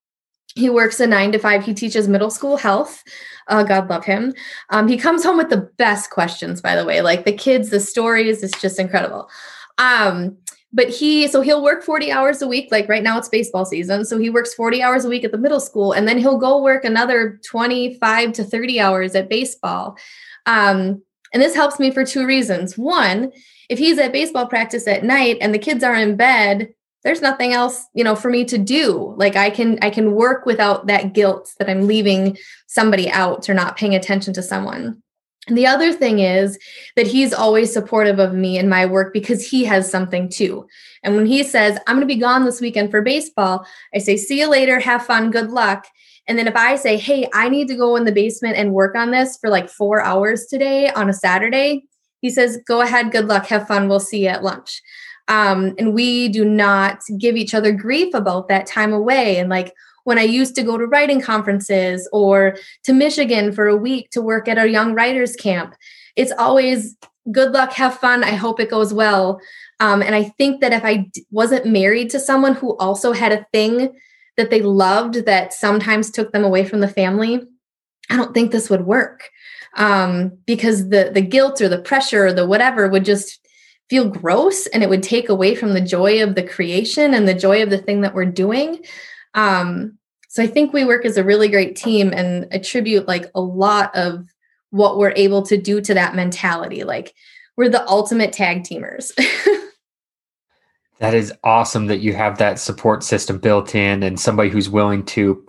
He 0.55 0.69
works 0.69 0.99
a 0.99 1.07
nine 1.07 1.31
to 1.31 1.39
five. 1.39 1.65
He 1.65 1.73
teaches 1.73 2.07
middle 2.07 2.29
school 2.29 2.55
health. 2.55 3.03
Uh, 3.47 3.63
God 3.63 3.89
love 3.89 4.05
him. 4.05 4.33
Um, 4.69 4.87
he 4.87 4.95
comes 4.95 5.23
home 5.23 5.37
with 5.37 5.49
the 5.49 5.69
best 5.77 6.11
questions, 6.11 6.61
by 6.61 6.75
the 6.75 6.85
way. 6.85 7.01
Like 7.01 7.25
the 7.25 7.33
kids, 7.33 7.71
the 7.71 7.79
stories, 7.79 8.43
it's 8.43 8.61
just 8.61 8.79
incredible. 8.79 9.27
Um, 9.79 10.37
but 10.71 10.89
he 10.89 11.27
so 11.27 11.41
he'll 11.41 11.63
work 11.63 11.83
40 11.83 12.11
hours 12.11 12.41
a 12.41 12.47
week 12.47 12.67
like 12.69 12.87
right 12.89 13.01
now 13.01 13.17
it's 13.17 13.29
baseball 13.29 13.65
season 13.65 14.03
so 14.03 14.19
he 14.19 14.29
works 14.29 14.53
40 14.53 14.83
hours 14.83 15.05
a 15.05 15.09
week 15.09 15.23
at 15.23 15.31
the 15.31 15.37
middle 15.37 15.61
school 15.61 15.93
and 15.93 16.07
then 16.07 16.17
he'll 16.17 16.37
go 16.37 16.61
work 16.61 16.83
another 16.83 17.39
25 17.49 18.33
to 18.33 18.43
30 18.43 18.79
hours 18.79 19.15
at 19.15 19.29
baseball 19.29 19.97
um, 20.45 21.01
and 21.33 21.41
this 21.41 21.55
helps 21.55 21.79
me 21.79 21.91
for 21.91 22.05
two 22.05 22.25
reasons. 22.25 22.77
One, 22.77 23.31
if 23.69 23.77
he's 23.79 23.97
at 23.97 24.13
baseball 24.13 24.47
practice 24.47 24.87
at 24.87 25.03
night 25.03 25.37
and 25.41 25.53
the 25.53 25.59
kids 25.59 25.83
are 25.83 25.95
in 25.95 26.15
bed, 26.15 26.73
there's 27.03 27.21
nothing 27.21 27.53
else, 27.53 27.85
you 27.93 28.03
know, 28.03 28.15
for 28.15 28.29
me 28.29 28.45
to 28.45 28.57
do. 28.57 29.13
Like 29.17 29.35
I 29.35 29.49
can 29.49 29.77
I 29.81 29.89
can 29.89 30.13
work 30.13 30.45
without 30.45 30.87
that 30.87 31.13
guilt 31.13 31.53
that 31.59 31.69
I'm 31.69 31.87
leaving 31.87 32.37
somebody 32.67 33.09
out 33.09 33.47
or 33.47 33.53
not 33.53 33.77
paying 33.77 33.95
attention 33.95 34.33
to 34.33 34.41
someone. 34.41 35.03
The 35.47 35.67
other 35.67 35.93
thing 35.93 36.19
is 36.19 36.57
that 36.95 37.05
he's 37.05 37.31
always 37.31 37.71
supportive 37.71 38.17
of 38.17 38.33
me 38.33 38.57
and 38.57 38.69
my 38.69 38.85
work 38.85 39.13
because 39.13 39.47
he 39.47 39.63
has 39.65 39.89
something 39.89 40.27
too. 40.27 40.65
And 41.03 41.15
when 41.15 41.27
he 41.27 41.43
says, 41.43 41.77
I'm 41.85 41.97
going 41.97 42.07
to 42.07 42.13
be 42.13 42.19
gone 42.19 42.45
this 42.45 42.61
weekend 42.61 42.89
for 42.89 43.01
baseball, 43.03 43.65
I 43.93 43.99
say, 43.99 44.17
see 44.17 44.39
you 44.39 44.49
later, 44.49 44.79
have 44.79 45.05
fun, 45.05 45.29
good 45.29 45.51
luck. 45.51 45.85
And 46.27 46.39
then 46.39 46.47
if 46.47 46.55
I 46.55 46.75
say, 46.75 46.97
hey, 46.97 47.29
I 47.33 47.49
need 47.49 47.67
to 47.67 47.75
go 47.75 47.95
in 47.95 48.05
the 48.05 48.11
basement 48.11 48.57
and 48.57 48.73
work 48.73 48.95
on 48.95 49.11
this 49.11 49.37
for 49.37 49.51
like 49.51 49.69
four 49.69 50.01
hours 50.01 50.47
today 50.47 50.89
on 50.89 51.09
a 51.09 51.13
Saturday, 51.13 51.85
he 52.21 52.31
says, 52.31 52.59
go 52.67 52.81
ahead, 52.81 53.11
good 53.11 53.27
luck, 53.27 53.45
have 53.45 53.67
fun, 53.67 53.87
we'll 53.87 53.99
see 53.99 54.23
you 54.23 54.29
at 54.29 54.43
lunch. 54.43 54.81
Um, 55.27 55.75
and 55.77 55.93
we 55.93 56.29
do 56.29 56.43
not 56.43 57.01
give 57.19 57.35
each 57.35 57.53
other 57.53 57.71
grief 57.71 58.15
about 58.15 58.47
that 58.47 58.65
time 58.65 58.93
away. 58.93 59.37
And 59.37 59.49
like 59.49 59.73
when 60.05 60.17
I 60.17 60.23
used 60.23 60.55
to 60.55 60.63
go 60.63 60.77
to 60.77 60.87
writing 60.87 61.19
conferences 61.19 62.07
or 62.13 62.57
to 62.83 62.93
Michigan 62.93 63.51
for 63.51 63.67
a 63.67 63.75
week 63.75 64.09
to 64.11 64.21
work 64.21 64.47
at 64.47 64.57
a 64.57 64.69
young 64.69 64.93
writers 64.93 65.35
camp, 65.35 65.75
it's 66.15 66.31
always 66.37 66.95
good 67.31 67.51
luck, 67.51 67.73
have 67.73 67.97
fun. 67.97 68.23
I 68.23 68.31
hope 68.31 68.59
it 68.59 68.69
goes 68.69 68.93
well. 68.93 69.41
Um, 69.79 70.01
and 70.01 70.15
I 70.15 70.23
think 70.23 70.61
that 70.61 70.73
if 70.73 70.85
I 70.85 71.07
d- 71.11 71.25
wasn't 71.31 71.65
married 71.65 72.09
to 72.11 72.19
someone 72.19 72.53
who 72.53 72.77
also 72.77 73.11
had 73.11 73.31
a 73.31 73.45
thing 73.51 73.93
that 74.37 74.51
they 74.51 74.61
loved 74.61 75.25
that 75.25 75.53
sometimes 75.53 76.11
took 76.11 76.31
them 76.31 76.43
away 76.43 76.65
from 76.65 76.79
the 76.79 76.87
family, 76.87 77.41
I 78.09 78.15
don't 78.15 78.33
think 78.33 78.51
this 78.51 78.69
would 78.69 78.85
work. 78.85 79.29
Um, 79.75 80.37
because 80.45 80.89
the 80.89 81.11
the 81.13 81.21
guilt 81.21 81.59
or 81.59 81.67
the 81.67 81.81
pressure 81.81 82.27
or 82.27 82.31
the 82.33 82.45
whatever 82.45 82.87
would 82.87 83.03
just 83.03 83.45
feel 83.89 84.09
gross 84.09 84.67
and 84.67 84.83
it 84.83 84.89
would 84.89 85.03
take 85.03 85.27
away 85.27 85.53
from 85.53 85.73
the 85.73 85.81
joy 85.81 86.23
of 86.23 86.35
the 86.35 86.43
creation 86.43 87.13
and 87.13 87.27
the 87.27 87.33
joy 87.33 87.61
of 87.61 87.69
the 87.69 87.77
thing 87.77 88.01
that 88.01 88.13
we're 88.13 88.25
doing. 88.25 88.83
Um, 89.35 89.97
so 90.29 90.43
I 90.43 90.47
think 90.47 90.73
we 90.73 90.83
work 90.83 91.05
as 91.05 91.17
a 91.17 91.23
really 91.23 91.47
great 91.47 91.75
team 91.75 92.11
and 92.11 92.47
attribute 92.51 93.07
like 93.07 93.29
a 93.35 93.41
lot 93.41 93.95
of 93.95 94.27
what 94.71 94.97
we're 94.97 95.13
able 95.15 95.43
to 95.43 95.57
do 95.57 95.79
to 95.81 95.93
that 95.93 96.15
mentality. 96.15 96.83
Like 96.83 97.13
we're 97.55 97.69
the 97.69 97.87
ultimate 97.87 98.33
tag 98.33 98.63
teamers. 98.63 99.11
That 100.99 101.13
is 101.13 101.33
awesome 101.43 101.87
that 101.87 101.99
you 101.99 102.13
have 102.13 102.37
that 102.37 102.59
support 102.59 103.03
system 103.03 103.37
built 103.37 103.75
in 103.75 104.01
and 104.01 104.19
somebody 104.19 104.49
who's 104.49 104.69
willing 104.69 105.03
to 105.07 105.45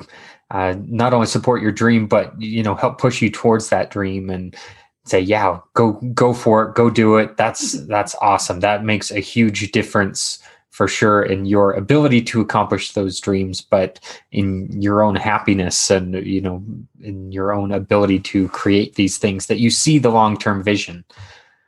uh, 0.50 0.74
not 0.86 1.14
only 1.14 1.26
support 1.26 1.62
your 1.62 1.72
dream, 1.72 2.06
but 2.06 2.40
you 2.40 2.62
know 2.62 2.74
help 2.74 2.98
push 2.98 3.22
you 3.22 3.30
towards 3.30 3.68
that 3.68 3.90
dream 3.90 4.28
and 4.28 4.56
say, 5.04 5.20
"Yeah, 5.20 5.60
go 5.74 5.92
go 6.14 6.32
for 6.32 6.64
it, 6.64 6.74
go 6.74 6.90
do 6.90 7.16
it." 7.16 7.36
That's 7.36 7.72
that's 7.86 8.16
awesome. 8.20 8.60
That 8.60 8.84
makes 8.84 9.10
a 9.10 9.20
huge 9.20 9.70
difference 9.72 10.40
for 10.76 10.86
sure 10.86 11.22
in 11.22 11.46
your 11.46 11.72
ability 11.72 12.20
to 12.20 12.42
accomplish 12.42 12.92
those 12.92 13.18
dreams, 13.18 13.62
but 13.62 13.98
in 14.30 14.68
your 14.78 15.02
own 15.02 15.16
happiness 15.16 15.90
and 15.90 16.14
you 16.26 16.38
know 16.38 16.62
in 17.00 17.32
your 17.32 17.50
own 17.50 17.72
ability 17.72 18.20
to 18.20 18.46
create 18.50 18.94
these 18.96 19.16
things 19.16 19.46
that 19.46 19.58
you 19.58 19.70
see 19.70 19.98
the 19.98 20.10
long 20.10 20.36
term 20.36 20.62
vision. 20.62 21.02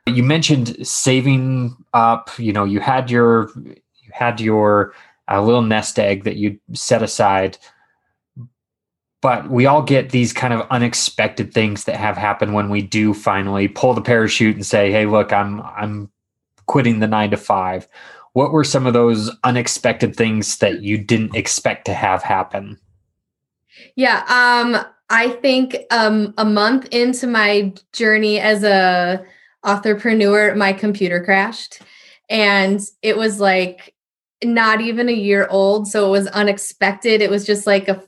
You 0.05 0.21
mentioned 0.21 0.87
saving 0.87 1.75
up. 1.91 2.29
You 2.37 2.53
know, 2.53 2.65
you 2.65 2.81
had 2.81 3.09
your 3.09 3.49
you 3.55 4.11
had 4.11 4.39
your 4.39 4.93
uh, 5.27 5.41
little 5.41 5.63
nest 5.63 5.97
egg 5.97 6.23
that 6.25 6.35
you 6.35 6.59
set 6.73 7.01
aside. 7.01 7.57
but 9.21 9.49
we 9.49 9.65
all 9.65 9.81
get 9.81 10.11
these 10.11 10.31
kind 10.33 10.53
of 10.53 10.67
unexpected 10.69 11.51
things 11.51 11.85
that 11.85 11.95
have 11.95 12.15
happened 12.15 12.53
when 12.53 12.69
we 12.69 12.83
do 12.83 13.15
finally 13.15 13.67
pull 13.67 13.95
the 13.95 14.01
parachute 14.01 14.55
and 14.55 14.65
say, 14.67 14.91
"Hey, 14.91 15.07
look, 15.07 15.33
I'm 15.33 15.61
I'm 15.61 16.11
quitting 16.67 16.99
the 16.99 17.07
9 17.07 17.31
to 17.31 17.37
5." 17.37 17.87
What 18.33 18.51
were 18.51 18.63
some 18.63 18.85
of 18.85 18.93
those 18.93 19.31
unexpected 19.43 20.15
things 20.15 20.57
that 20.57 20.81
you 20.81 20.97
didn't 20.97 21.35
expect 21.35 21.85
to 21.85 21.93
have 21.93 22.23
happen? 22.23 22.77
Yeah, 23.95 24.23
um 24.27 24.83
I 25.09 25.29
think 25.29 25.77
um 25.91 26.33
a 26.37 26.45
month 26.45 26.87
into 26.91 27.27
my 27.27 27.73
journey 27.93 28.39
as 28.39 28.63
a 28.63 29.25
entrepreneur, 29.63 30.55
my 30.55 30.73
computer 30.73 31.23
crashed. 31.23 31.81
And 32.29 32.79
it 33.01 33.17
was 33.17 33.39
like 33.39 33.95
not 34.43 34.79
even 34.79 35.09
a 35.09 35.13
year 35.13 35.47
old 35.49 35.87
so 35.87 36.07
it 36.07 36.11
was 36.11 36.27
unexpected. 36.27 37.21
It 37.21 37.29
was 37.29 37.45
just 37.45 37.67
like 37.67 37.87
a 37.87 38.03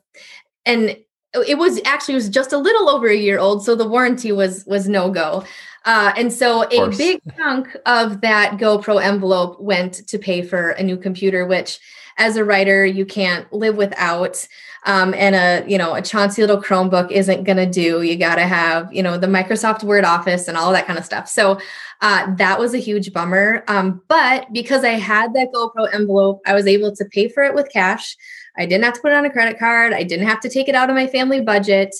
and 0.65 0.97
it 1.33 1.57
was 1.57 1.79
actually 1.85 2.13
it 2.13 2.17
was 2.17 2.29
just 2.29 2.53
a 2.53 2.57
little 2.57 2.89
over 2.89 3.07
a 3.07 3.15
year 3.15 3.39
old 3.39 3.63
so 3.63 3.75
the 3.75 3.87
warranty 3.87 4.31
was 4.31 4.65
was 4.65 4.87
no 4.87 5.09
go 5.09 5.43
uh, 5.85 6.13
and 6.17 6.31
so 6.31 6.63
a 6.69 6.89
big 6.95 7.21
chunk 7.37 7.75
of 7.85 8.21
that 8.21 8.57
gopro 8.57 9.01
envelope 9.01 9.59
went 9.59 10.07
to 10.07 10.17
pay 10.17 10.41
for 10.41 10.71
a 10.71 10.83
new 10.83 10.97
computer 10.97 11.45
which 11.45 11.79
as 12.17 12.37
a 12.37 12.45
writer 12.45 12.85
you 12.85 13.05
can't 13.05 13.51
live 13.51 13.75
without. 13.75 14.47
Um, 14.83 15.13
and 15.13 15.35
a 15.35 15.69
you 15.69 15.77
know 15.77 15.93
a 15.93 16.01
chauncey 16.01 16.41
little 16.41 16.61
chromebook 16.61 17.11
isn't 17.11 17.43
going 17.43 17.57
to 17.57 17.67
do. 17.67 18.01
You 18.01 18.15
got 18.15 18.35
to 18.35 18.47
have 18.47 18.91
you 18.91 19.03
know 19.03 19.15
the 19.17 19.27
microsoft 19.27 19.83
word 19.83 20.03
office 20.03 20.47
and 20.47 20.57
all 20.57 20.71
that 20.71 20.87
kind 20.87 20.97
of 20.97 21.05
stuff. 21.05 21.27
So 21.29 21.59
uh, 22.01 22.33
that 22.35 22.59
was 22.59 22.73
a 22.73 22.79
huge 22.79 23.13
bummer. 23.13 23.63
Um, 23.67 24.01
but 24.07 24.51
because 24.51 24.83
i 24.83 24.89
had 24.89 25.33
that 25.33 25.49
gopro 25.53 25.87
envelope 25.93 26.41
i 26.47 26.53
was 26.53 26.65
able 26.65 26.95
to 26.95 27.05
pay 27.05 27.27
for 27.29 27.43
it 27.43 27.53
with 27.53 27.69
cash. 27.71 28.17
I 28.57 28.65
didn't 28.65 28.83
have 28.83 28.95
to 28.95 29.01
put 29.01 29.11
it 29.11 29.15
on 29.15 29.25
a 29.25 29.29
credit 29.29 29.57
card. 29.59 29.93
I 29.93 30.03
didn't 30.03 30.27
have 30.27 30.41
to 30.41 30.49
take 30.49 30.67
it 30.67 30.75
out 30.75 30.89
of 30.89 30.95
my 30.95 31.07
family 31.07 31.41
budget. 31.41 31.95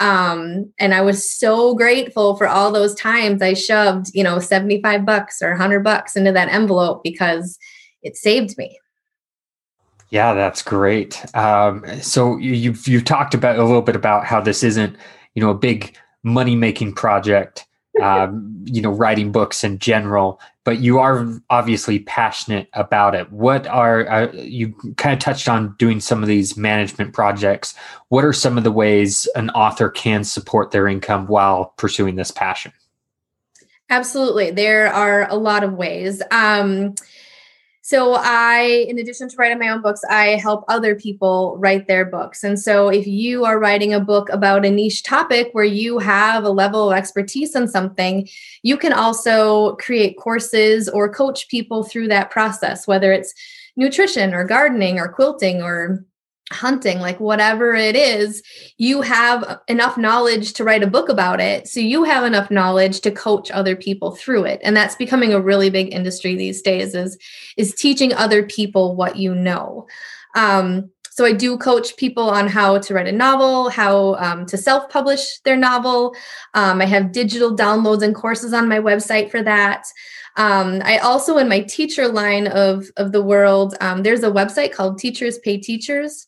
Um, 0.00 0.72
and 0.78 0.92
I 0.92 1.00
was 1.02 1.30
so 1.30 1.74
grateful 1.74 2.36
for 2.36 2.48
all 2.48 2.72
those 2.72 2.94
times 2.94 3.42
I 3.42 3.54
shoved, 3.54 4.10
you 4.12 4.24
know, 4.24 4.38
75 4.38 5.06
bucks 5.06 5.40
or 5.40 5.50
100 5.50 5.84
bucks 5.84 6.16
into 6.16 6.32
that 6.32 6.48
envelope 6.48 7.02
because 7.04 7.58
it 8.02 8.16
saved 8.16 8.58
me. 8.58 8.78
Yeah, 10.10 10.34
that's 10.34 10.62
great. 10.62 11.24
Um, 11.34 11.84
so 12.00 12.36
you've 12.38 12.86
you've 12.86 13.04
talked 13.04 13.34
about 13.34 13.58
a 13.58 13.64
little 13.64 13.82
bit 13.82 13.96
about 13.96 14.24
how 14.24 14.40
this 14.40 14.62
isn't, 14.62 14.96
you 15.34 15.42
know, 15.42 15.50
a 15.50 15.54
big 15.54 15.96
money 16.22 16.54
making 16.54 16.94
project 16.94 17.66
um, 18.02 18.64
you 18.64 18.82
know, 18.82 18.90
writing 18.90 19.30
books 19.30 19.62
in 19.62 19.78
general, 19.78 20.40
but 20.64 20.78
you 20.78 20.98
are 20.98 21.28
obviously 21.50 22.00
passionate 22.00 22.68
about 22.72 23.14
it. 23.14 23.30
What 23.30 23.66
are 23.66 24.10
uh, 24.10 24.32
you 24.32 24.74
kind 24.96 25.12
of 25.12 25.20
touched 25.20 25.48
on 25.48 25.74
doing 25.78 26.00
some 26.00 26.22
of 26.22 26.28
these 26.28 26.56
management 26.56 27.12
projects? 27.12 27.74
What 28.08 28.24
are 28.24 28.32
some 28.32 28.58
of 28.58 28.64
the 28.64 28.72
ways 28.72 29.28
an 29.34 29.50
author 29.50 29.90
can 29.90 30.24
support 30.24 30.70
their 30.70 30.88
income 30.88 31.26
while 31.26 31.74
pursuing 31.76 32.16
this 32.16 32.30
passion? 32.30 32.72
Absolutely, 33.90 34.50
there 34.50 34.92
are 34.92 35.28
a 35.28 35.36
lot 35.36 35.62
of 35.62 35.74
ways. 35.74 36.22
Um, 36.30 36.94
so 37.86 38.14
I, 38.14 38.86
in 38.88 38.98
addition 38.98 39.28
to 39.28 39.36
writing 39.36 39.58
my 39.58 39.68
own 39.68 39.82
books, 39.82 40.00
I 40.08 40.36
help 40.36 40.64
other 40.68 40.94
people 40.94 41.58
write 41.58 41.86
their 41.86 42.06
books. 42.06 42.42
And 42.42 42.58
so 42.58 42.88
if 42.88 43.06
you 43.06 43.44
are 43.44 43.58
writing 43.58 43.92
a 43.92 44.00
book 44.00 44.30
about 44.30 44.64
a 44.64 44.70
niche 44.70 45.02
topic 45.02 45.50
where 45.52 45.66
you 45.66 45.98
have 45.98 46.44
a 46.44 46.48
level 46.48 46.90
of 46.90 46.96
expertise 46.96 47.54
in 47.54 47.68
something, 47.68 48.26
you 48.62 48.78
can 48.78 48.94
also 48.94 49.76
create 49.76 50.16
courses 50.16 50.88
or 50.88 51.12
coach 51.12 51.46
people 51.48 51.84
through 51.84 52.08
that 52.08 52.30
process, 52.30 52.86
whether 52.86 53.12
it's 53.12 53.34
nutrition 53.76 54.32
or 54.32 54.44
gardening 54.44 54.98
or 54.98 55.12
quilting 55.12 55.60
or 55.60 56.06
hunting, 56.52 57.00
like 57.00 57.18
whatever 57.20 57.74
it 57.74 57.96
is, 57.96 58.42
you 58.76 59.02
have 59.02 59.60
enough 59.68 59.96
knowledge 59.96 60.52
to 60.52 60.64
write 60.64 60.82
a 60.82 60.86
book 60.88 61.08
about 61.08 61.40
it. 61.40 61.66
So 61.66 61.80
you 61.80 62.04
have 62.04 62.24
enough 62.24 62.50
knowledge 62.50 63.00
to 63.00 63.10
coach 63.10 63.50
other 63.50 63.74
people 63.74 64.12
through 64.12 64.44
it. 64.44 64.60
And 64.62 64.76
that's 64.76 64.94
becoming 64.94 65.32
a 65.32 65.40
really 65.40 65.70
big 65.70 65.92
industry 65.92 66.34
these 66.34 66.60
days 66.60 66.94
is, 66.94 67.16
is 67.56 67.74
teaching 67.74 68.12
other 68.12 68.42
people 68.42 68.94
what 68.94 69.16
you 69.16 69.34
know. 69.34 69.86
Um, 70.34 70.90
so 71.10 71.24
I 71.24 71.32
do 71.32 71.56
coach 71.56 71.96
people 71.96 72.28
on 72.28 72.48
how 72.48 72.78
to 72.78 72.92
write 72.92 73.06
a 73.06 73.12
novel, 73.12 73.70
how 73.70 74.16
um, 74.16 74.46
to 74.46 74.58
self-publish 74.58 75.38
their 75.44 75.56
novel. 75.56 76.14
Um, 76.54 76.82
I 76.82 76.86
have 76.86 77.12
digital 77.12 77.56
downloads 77.56 78.02
and 78.02 78.14
courses 78.14 78.52
on 78.52 78.68
my 78.68 78.80
website 78.80 79.30
for 79.30 79.40
that. 79.44 79.86
Um, 80.36 80.82
I 80.84 80.98
also, 80.98 81.38
in 81.38 81.48
my 81.48 81.60
teacher 81.60 82.08
line 82.08 82.48
of, 82.48 82.86
of 82.96 83.12
the 83.12 83.22
world, 83.22 83.76
um, 83.80 84.02
there's 84.02 84.24
a 84.24 84.30
website 84.30 84.72
called 84.72 84.98
Teachers 84.98 85.38
Pay 85.38 85.58
Teachers. 85.58 86.26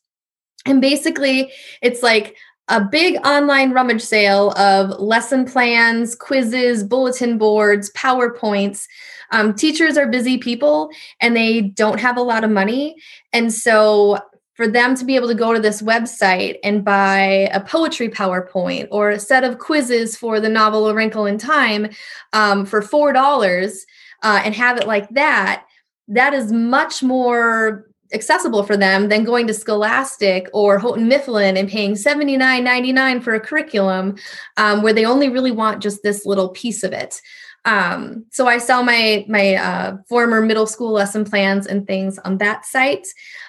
And 0.66 0.80
basically, 0.80 1.52
it's 1.82 2.02
like 2.02 2.36
a 2.68 2.84
big 2.84 3.16
online 3.24 3.72
rummage 3.72 4.02
sale 4.02 4.50
of 4.52 4.98
lesson 5.00 5.44
plans, 5.44 6.14
quizzes, 6.16 6.82
bulletin 6.82 7.38
boards, 7.38 7.90
PowerPoints. 7.92 8.86
Um, 9.30 9.54
teachers 9.54 9.96
are 9.96 10.08
busy 10.08 10.38
people 10.38 10.90
and 11.20 11.36
they 11.36 11.60
don't 11.60 12.00
have 12.00 12.16
a 12.16 12.22
lot 12.22 12.44
of 12.44 12.50
money. 12.50 12.96
And 13.32 13.52
so, 13.52 14.18
for 14.54 14.66
them 14.66 14.94
to 14.94 15.04
be 15.04 15.16
able 15.16 15.28
to 15.28 15.34
go 15.34 15.52
to 15.52 15.60
this 15.60 15.82
website 15.82 16.56
and 16.64 16.82
buy 16.82 17.50
a 17.52 17.60
poetry 17.60 18.08
PowerPoint 18.08 18.88
or 18.90 19.10
a 19.10 19.18
set 19.18 19.44
of 19.44 19.58
quizzes 19.58 20.16
for 20.16 20.40
the 20.40 20.48
novel 20.48 20.88
A 20.88 20.94
Wrinkle 20.94 21.26
in 21.26 21.36
Time 21.36 21.90
um, 22.32 22.64
for 22.64 22.80
$4 22.80 23.76
uh, 24.22 24.40
and 24.42 24.54
have 24.54 24.78
it 24.78 24.86
like 24.86 25.10
that, 25.10 25.66
that 26.08 26.32
is 26.32 26.52
much 26.52 27.02
more 27.02 27.86
accessible 28.12 28.62
for 28.62 28.76
them 28.76 29.08
than 29.08 29.24
going 29.24 29.46
to 29.46 29.54
Scholastic 29.54 30.48
or 30.52 30.78
Houghton 30.78 31.08
Mifflin 31.08 31.56
and 31.56 31.68
paying 31.68 31.92
$79.99 31.92 33.22
for 33.22 33.34
a 33.34 33.40
curriculum 33.40 34.16
um, 34.56 34.82
where 34.82 34.92
they 34.92 35.04
only 35.04 35.28
really 35.28 35.50
want 35.50 35.82
just 35.82 36.02
this 36.02 36.26
little 36.26 36.50
piece 36.50 36.82
of 36.82 36.92
it. 36.92 37.20
Um, 37.66 38.24
so 38.30 38.46
I 38.46 38.58
sell 38.58 38.84
my 38.84 39.26
my 39.28 39.56
uh, 39.56 39.96
former 40.08 40.40
middle 40.40 40.68
school 40.68 40.92
lesson 40.92 41.24
plans 41.24 41.66
and 41.66 41.84
things 41.84 42.16
on 42.20 42.38
that 42.38 42.64
site. 42.64 43.06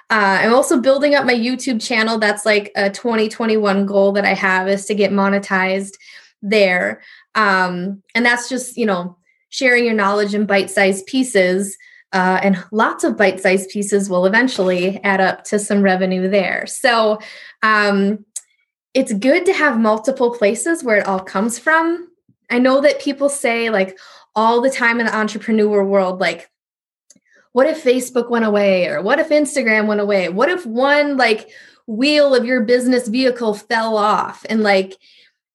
Uh, 0.10 0.40
I'm 0.42 0.54
also 0.54 0.82
building 0.82 1.14
up 1.14 1.26
my 1.26 1.36
YouTube 1.36 1.80
channel. 1.80 2.18
That's 2.18 2.46
like 2.46 2.72
a 2.76 2.90
2021 2.90 3.86
goal 3.86 4.12
that 4.14 4.26
I 4.26 4.34
have 4.34 4.68
is 4.68 4.86
to 4.86 4.96
get 4.96 5.12
monetized 5.12 5.94
there. 6.42 7.02
Um, 7.36 8.02
and 8.16 8.26
that's 8.26 8.50
just 8.50 8.76
you 8.76 8.88
know 8.88 9.18
sharing 9.50 9.86
your 9.86 9.94
knowledge 9.94 10.34
in 10.34 10.46
bite-sized 10.46 11.06
pieces 11.06 11.78
uh, 12.14 12.40
and 12.42 12.64
lots 12.72 13.04
of 13.04 13.18
bite 13.18 13.40
sized 13.40 13.70
pieces 13.70 14.10
will 14.10 14.26
eventually 14.26 15.00
add 15.04 15.20
up 15.20 15.44
to 15.46 15.60
some 15.60 15.82
revenue 15.82 16.30
there. 16.30 16.66
So 16.66 17.20
um, 17.64 18.26
it's 18.94 19.14
good 19.14 19.46
to 19.46 19.54
have 19.54 19.80
multiple 19.80 20.34
places 20.34 20.84
where 20.84 20.98
it 20.98 21.08
all 21.08 21.20
comes 21.20 21.60
from. 21.60 22.08
I 22.50 22.60
know 22.60 22.82
that 22.82 23.02
people 23.02 23.30
say, 23.30 23.70
like, 23.70 23.98
all 24.36 24.62
the 24.62 24.70
time 24.70 25.00
in 25.00 25.06
the 25.06 25.16
entrepreneur 25.16 25.84
world, 25.84 26.22
like, 26.22 26.50
what 27.52 27.68
if 27.68 27.84
Facebook 27.84 28.30
went 28.30 28.46
away? 28.46 28.88
Or 28.88 29.02
what 29.02 29.20
if 29.20 29.30
Instagram 29.30 29.88
went 29.88 30.00
away? 30.00 30.30
What 30.30 30.50
if 30.50 30.66
one, 30.66 31.18
like, 31.18 31.50
wheel 31.88 32.34
of 32.34 32.46
your 32.46 32.62
business 32.62 33.08
vehicle 33.08 33.54
fell 33.54 33.98
off? 33.98 34.46
And, 34.50 34.64
like, 34.64 34.96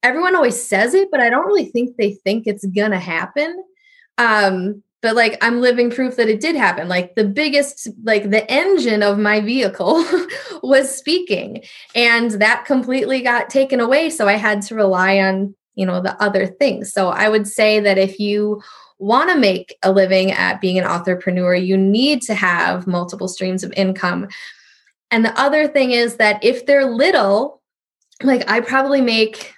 everyone 0.02 0.36
always 0.36 0.60
says 0.60 0.94
it, 0.94 1.10
but 1.10 1.20
I 1.20 1.30
don't 1.30 1.46
really 1.46 1.66
think 1.66 1.96
they 1.96 2.12
think 2.12 2.46
it's 2.46 2.66
gonna 2.66 2.98
happen. 2.98 3.64
Um, 4.18 4.82
but 5.02 5.16
like 5.16 5.36
i'm 5.42 5.60
living 5.60 5.90
proof 5.90 6.16
that 6.16 6.28
it 6.28 6.40
did 6.40 6.56
happen. 6.56 6.88
Like 6.88 7.14
the 7.14 7.24
biggest 7.24 7.88
like 8.04 8.30
the 8.30 8.50
engine 8.50 9.02
of 9.02 9.18
my 9.18 9.40
vehicle 9.40 10.04
was 10.62 10.96
speaking 10.96 11.62
and 11.94 12.30
that 12.32 12.64
completely 12.64 13.20
got 13.20 13.50
taken 13.50 13.80
away 13.80 14.08
so 14.08 14.28
i 14.28 14.34
had 14.34 14.62
to 14.62 14.74
rely 14.74 15.18
on 15.18 15.54
you 15.74 15.84
know 15.84 16.00
the 16.00 16.20
other 16.22 16.46
things. 16.46 16.92
So 16.92 17.08
i 17.08 17.28
would 17.28 17.46
say 17.46 17.80
that 17.80 17.98
if 17.98 18.18
you 18.18 18.62
want 18.98 19.30
to 19.30 19.36
make 19.36 19.76
a 19.82 19.90
living 19.90 20.30
at 20.30 20.60
being 20.60 20.78
an 20.78 20.84
entrepreneur 20.84 21.54
you 21.54 21.76
need 21.76 22.22
to 22.22 22.34
have 22.34 22.86
multiple 22.86 23.28
streams 23.28 23.64
of 23.64 23.72
income. 23.76 24.28
And 25.10 25.24
the 25.24 25.38
other 25.38 25.68
thing 25.68 25.90
is 25.90 26.16
that 26.16 26.42
if 26.42 26.64
they're 26.64 26.86
little 26.86 27.60
like 28.22 28.48
i 28.48 28.60
probably 28.60 29.00
make 29.00 29.54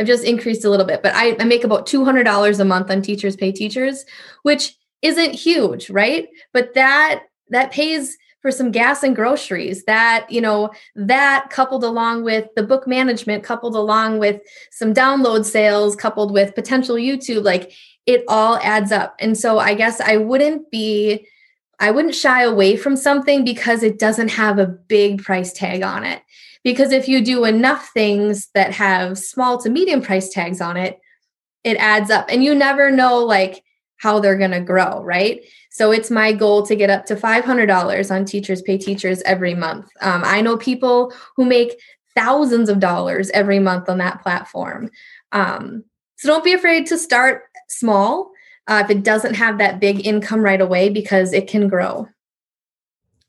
I've 0.00 0.06
just 0.06 0.24
increased 0.24 0.64
a 0.64 0.70
little 0.70 0.86
bit, 0.86 1.02
but 1.02 1.14
I, 1.14 1.36
I 1.38 1.44
make 1.44 1.62
about 1.62 1.86
$200 1.86 2.58
a 2.58 2.64
month 2.64 2.90
on 2.90 3.02
teachers 3.02 3.36
pay 3.36 3.52
teachers, 3.52 4.06
which 4.42 4.74
isn't 5.02 5.34
huge, 5.34 5.90
right? 5.90 6.26
But 6.54 6.72
that 6.74 7.24
that 7.50 7.70
pays 7.70 8.16
for 8.40 8.50
some 8.50 8.70
gas 8.70 9.02
and 9.02 9.14
groceries 9.14 9.84
that 9.84 10.26
you 10.30 10.40
know 10.40 10.70
that 10.94 11.50
coupled 11.50 11.84
along 11.84 12.24
with 12.24 12.48
the 12.56 12.62
book 12.62 12.86
management 12.86 13.44
coupled 13.44 13.76
along 13.76 14.18
with 14.18 14.40
some 14.70 14.94
download 14.94 15.44
sales 15.44 15.94
coupled 15.94 16.32
with 16.32 16.54
potential 16.54 16.96
youtube 16.96 17.44
like 17.44 17.72
it 18.06 18.24
all 18.28 18.56
adds 18.62 18.92
up 18.92 19.14
and 19.18 19.36
so 19.36 19.58
i 19.58 19.74
guess 19.74 20.00
i 20.00 20.16
wouldn't 20.16 20.70
be 20.70 21.26
i 21.80 21.90
wouldn't 21.90 22.14
shy 22.14 22.42
away 22.42 22.76
from 22.76 22.96
something 22.96 23.44
because 23.44 23.82
it 23.82 23.98
doesn't 23.98 24.28
have 24.28 24.58
a 24.58 24.66
big 24.66 25.22
price 25.22 25.52
tag 25.52 25.82
on 25.82 26.04
it 26.04 26.22
because 26.62 26.92
if 26.92 27.08
you 27.08 27.24
do 27.24 27.44
enough 27.44 27.90
things 27.92 28.48
that 28.54 28.72
have 28.72 29.18
small 29.18 29.58
to 29.58 29.70
medium 29.70 30.02
price 30.02 30.28
tags 30.28 30.60
on 30.60 30.76
it, 30.76 30.98
it 31.64 31.76
adds 31.78 32.10
up. 32.10 32.26
And 32.28 32.44
you 32.44 32.54
never 32.54 32.90
know 32.90 33.18
like 33.18 33.62
how 33.96 34.18
they're 34.18 34.38
going 34.38 34.50
to 34.50 34.60
grow, 34.60 35.02
right? 35.02 35.42
So 35.70 35.92
it's 35.92 36.10
my 36.10 36.32
goal 36.32 36.64
to 36.66 36.74
get 36.74 36.90
up 36.90 37.04
to 37.06 37.16
$500 37.16 38.10
on 38.10 38.24
Teachers 38.24 38.62
Pay 38.62 38.78
Teachers 38.78 39.20
every 39.22 39.54
month. 39.54 39.90
Um, 40.00 40.22
I 40.24 40.40
know 40.40 40.56
people 40.56 41.12
who 41.36 41.44
make 41.44 41.78
thousands 42.14 42.68
of 42.68 42.80
dollars 42.80 43.30
every 43.30 43.58
month 43.58 43.88
on 43.88 43.98
that 43.98 44.22
platform. 44.22 44.90
Um, 45.32 45.84
so 46.16 46.28
don't 46.28 46.44
be 46.44 46.54
afraid 46.54 46.86
to 46.86 46.98
start 46.98 47.44
small 47.68 48.30
uh, 48.66 48.82
if 48.84 48.90
it 48.90 49.02
doesn't 49.02 49.34
have 49.34 49.58
that 49.58 49.80
big 49.80 50.06
income 50.06 50.40
right 50.40 50.60
away 50.60 50.88
because 50.88 51.32
it 51.32 51.46
can 51.46 51.68
grow. 51.68 52.08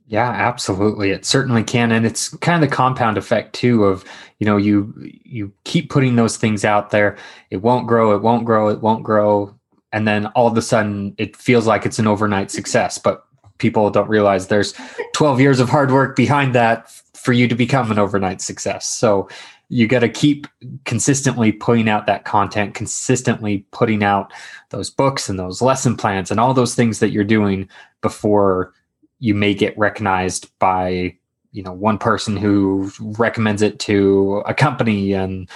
Yeah, 0.07 0.29
absolutely. 0.29 1.11
It 1.11 1.25
certainly 1.25 1.63
can, 1.63 1.91
and 1.91 2.05
it's 2.05 2.35
kind 2.37 2.61
of 2.61 2.69
the 2.69 2.75
compound 2.75 3.17
effect 3.17 3.53
too. 3.53 3.85
Of 3.85 4.03
you 4.39 4.45
know, 4.45 4.57
you 4.57 4.93
you 5.23 5.53
keep 5.63 5.89
putting 5.89 6.15
those 6.15 6.37
things 6.37 6.65
out 6.65 6.89
there, 6.89 7.17
it 7.49 7.57
won't 7.57 7.87
grow, 7.87 8.13
it 8.13 8.21
won't 8.21 8.43
grow, 8.43 8.67
it 8.67 8.81
won't 8.81 9.03
grow, 9.03 9.55
and 9.93 10.07
then 10.07 10.27
all 10.27 10.47
of 10.47 10.57
a 10.57 10.61
sudden, 10.61 11.15
it 11.17 11.35
feels 11.35 11.65
like 11.65 11.85
it's 11.85 11.99
an 11.99 12.07
overnight 12.07 12.51
success. 12.51 12.97
But 12.97 13.25
people 13.57 13.89
don't 13.89 14.09
realize 14.09 14.47
there's 14.47 14.73
12 15.13 15.39
years 15.39 15.59
of 15.59 15.69
hard 15.69 15.91
work 15.91 16.15
behind 16.15 16.55
that 16.55 16.89
for 17.13 17.31
you 17.31 17.47
to 17.47 17.55
become 17.55 17.91
an 17.91 17.99
overnight 17.99 18.41
success. 18.41 18.87
So 18.87 19.29
you 19.69 19.87
got 19.87 19.99
to 19.99 20.09
keep 20.09 20.47
consistently 20.83 21.51
putting 21.51 21.87
out 21.87 22.05
that 22.07 22.25
content, 22.25 22.73
consistently 22.73 23.59
putting 23.71 24.03
out 24.03 24.33
those 24.69 24.89
books 24.89 25.29
and 25.29 25.39
those 25.39 25.61
lesson 25.61 25.95
plans 25.95 26.31
and 26.31 26.39
all 26.39 26.53
those 26.53 26.75
things 26.75 26.99
that 26.99 27.11
you're 27.11 27.23
doing 27.23 27.69
before 28.01 28.73
you 29.21 29.33
may 29.33 29.53
get 29.53 29.77
recognized 29.77 30.51
by 30.59 31.15
you 31.53 31.63
know 31.63 31.71
one 31.71 31.97
person 31.97 32.35
who 32.35 32.91
recommends 32.99 33.61
it 33.61 33.79
to 33.79 34.43
a 34.45 34.53
company 34.53 35.13
and 35.13 35.49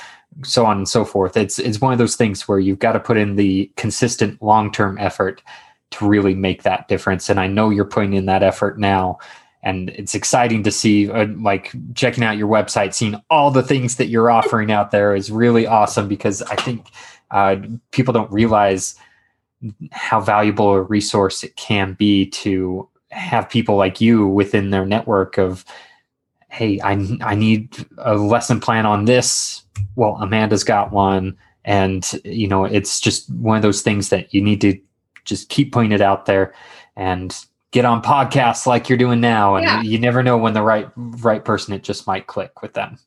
so 0.43 0.65
on 0.65 0.77
and 0.77 0.87
so 0.87 1.03
forth. 1.03 1.35
It's 1.35 1.59
it's 1.59 1.81
one 1.81 1.91
of 1.91 1.99
those 1.99 2.15
things 2.15 2.47
where 2.47 2.59
you've 2.59 2.79
got 2.79 2.93
to 2.93 2.99
put 2.99 3.17
in 3.17 3.35
the 3.35 3.69
consistent 3.75 4.41
long-term 4.41 4.97
effort 4.99 5.41
to 5.91 6.07
really 6.07 6.35
make 6.35 6.63
that 6.63 6.87
difference. 6.87 7.29
And 7.29 7.39
i 7.39 7.47
know 7.47 7.69
you're 7.69 7.85
putting 7.85 8.13
in 8.13 8.25
that 8.27 8.43
effort 8.43 8.79
now. 8.79 9.17
And 9.63 9.89
it's 9.89 10.13
exciting 10.13 10.61
to 10.63 10.71
see 10.71 11.09
uh, 11.09 11.25
like 11.39 11.73
checking 11.95 12.23
out 12.23 12.37
your 12.37 12.47
website 12.47 12.93
seeing 12.93 13.19
all 13.31 13.49
the 13.49 13.63
things 13.63 13.95
that 13.95 14.07
you're 14.07 14.29
offering 14.29 14.71
out 14.71 14.91
there 14.91 15.15
is 15.15 15.31
really 15.31 15.65
awesome 15.65 16.07
because 16.07 16.43
i 16.43 16.55
think 16.55 16.87
uh, 17.31 17.55
people 17.91 18.13
don't 18.13 18.31
realize 18.31 18.95
how 19.91 20.19
valuable 20.19 20.73
a 20.73 20.81
resource 20.83 21.43
it 21.43 21.55
can 21.55 21.93
be 21.93 22.27
to 22.27 22.87
have 23.15 23.49
people 23.49 23.75
like 23.75 24.01
you 24.01 24.27
within 24.27 24.69
their 24.69 24.85
network 24.85 25.37
of 25.37 25.65
hey 26.49 26.79
i, 26.81 26.91
I 27.21 27.35
need 27.35 27.85
a 27.97 28.15
lesson 28.15 28.59
plan 28.59 28.85
on 28.85 29.05
this 29.05 29.63
well 29.95 30.17
amanda's 30.21 30.63
got 30.63 30.91
one 30.91 31.37
and 31.63 32.19
you 32.23 32.47
know 32.47 32.65
it's 32.65 32.99
just 32.99 33.29
one 33.31 33.57
of 33.57 33.63
those 33.63 33.81
things 33.81 34.09
that 34.09 34.33
you 34.33 34.41
need 34.41 34.61
to 34.61 34.79
just 35.23 35.49
keep 35.49 35.71
putting 35.71 35.91
it 35.91 36.01
out 36.01 36.25
there 36.25 36.53
and 36.95 37.45
get 37.71 37.85
on 37.85 38.01
podcasts 38.01 38.65
like 38.65 38.87
you're 38.87 38.97
doing 38.97 39.19
now 39.19 39.55
and 39.55 39.65
yeah. 39.65 39.81
you 39.81 39.99
never 39.99 40.23
know 40.23 40.37
when 40.37 40.53
the 40.53 40.61
right 40.61 40.89
right 40.95 41.43
person 41.43 41.73
it 41.73 41.83
just 41.83 42.07
might 42.07 42.27
click 42.27 42.61
with 42.61 42.73
them 42.73 42.97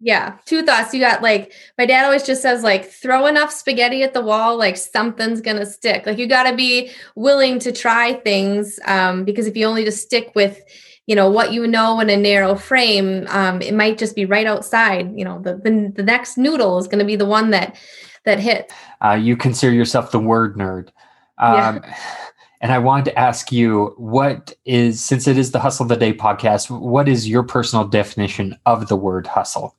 yeah 0.00 0.36
two 0.46 0.62
thoughts 0.62 0.94
you 0.94 1.00
got 1.00 1.22
like 1.22 1.52
my 1.76 1.84
dad 1.84 2.04
always 2.04 2.22
just 2.22 2.40
says 2.40 2.62
like 2.62 2.90
throw 2.90 3.26
enough 3.26 3.52
spaghetti 3.52 4.02
at 4.02 4.14
the 4.14 4.20
wall 4.20 4.56
like 4.56 4.76
something's 4.76 5.40
gonna 5.40 5.66
stick 5.66 6.06
like 6.06 6.18
you 6.18 6.26
got 6.26 6.48
to 6.48 6.56
be 6.56 6.90
willing 7.14 7.58
to 7.58 7.70
try 7.70 8.14
things 8.14 8.80
um, 8.86 9.24
because 9.24 9.46
if 9.46 9.56
you 9.56 9.66
only 9.66 9.84
just 9.84 10.02
stick 10.02 10.32
with 10.34 10.62
you 11.06 11.14
know 11.14 11.30
what 11.30 11.52
you 11.52 11.66
know 11.66 12.00
in 12.00 12.08
a 12.08 12.16
narrow 12.16 12.54
frame 12.54 13.26
um, 13.28 13.60
it 13.60 13.74
might 13.74 13.98
just 13.98 14.16
be 14.16 14.24
right 14.24 14.46
outside 14.46 15.12
you 15.16 15.24
know 15.24 15.40
the 15.40 15.56
the, 15.56 15.92
the 15.94 16.02
next 16.02 16.38
noodle 16.38 16.78
is 16.78 16.88
going 16.88 16.98
to 16.98 17.04
be 17.04 17.16
the 17.16 17.26
one 17.26 17.50
that 17.50 17.76
that 18.24 18.40
hit 18.40 18.72
uh, 19.04 19.12
you 19.12 19.36
consider 19.36 19.72
yourself 19.72 20.10
the 20.10 20.18
word 20.18 20.56
nerd 20.56 20.88
um, 21.38 21.54
yeah. 21.54 21.96
And 22.62 22.72
I 22.72 22.78
wanted 22.78 23.06
to 23.06 23.18
ask 23.18 23.50
you 23.50 23.94
what 23.96 24.54
is, 24.66 25.02
since 25.02 25.26
it 25.26 25.38
is 25.38 25.50
the 25.50 25.60
Hustle 25.60 25.84
of 25.84 25.88
the 25.88 25.96
Day 25.96 26.12
podcast, 26.12 26.68
what 26.68 27.08
is 27.08 27.26
your 27.26 27.42
personal 27.42 27.86
definition 27.86 28.54
of 28.66 28.88
the 28.88 28.96
word 28.96 29.26
hustle? 29.26 29.74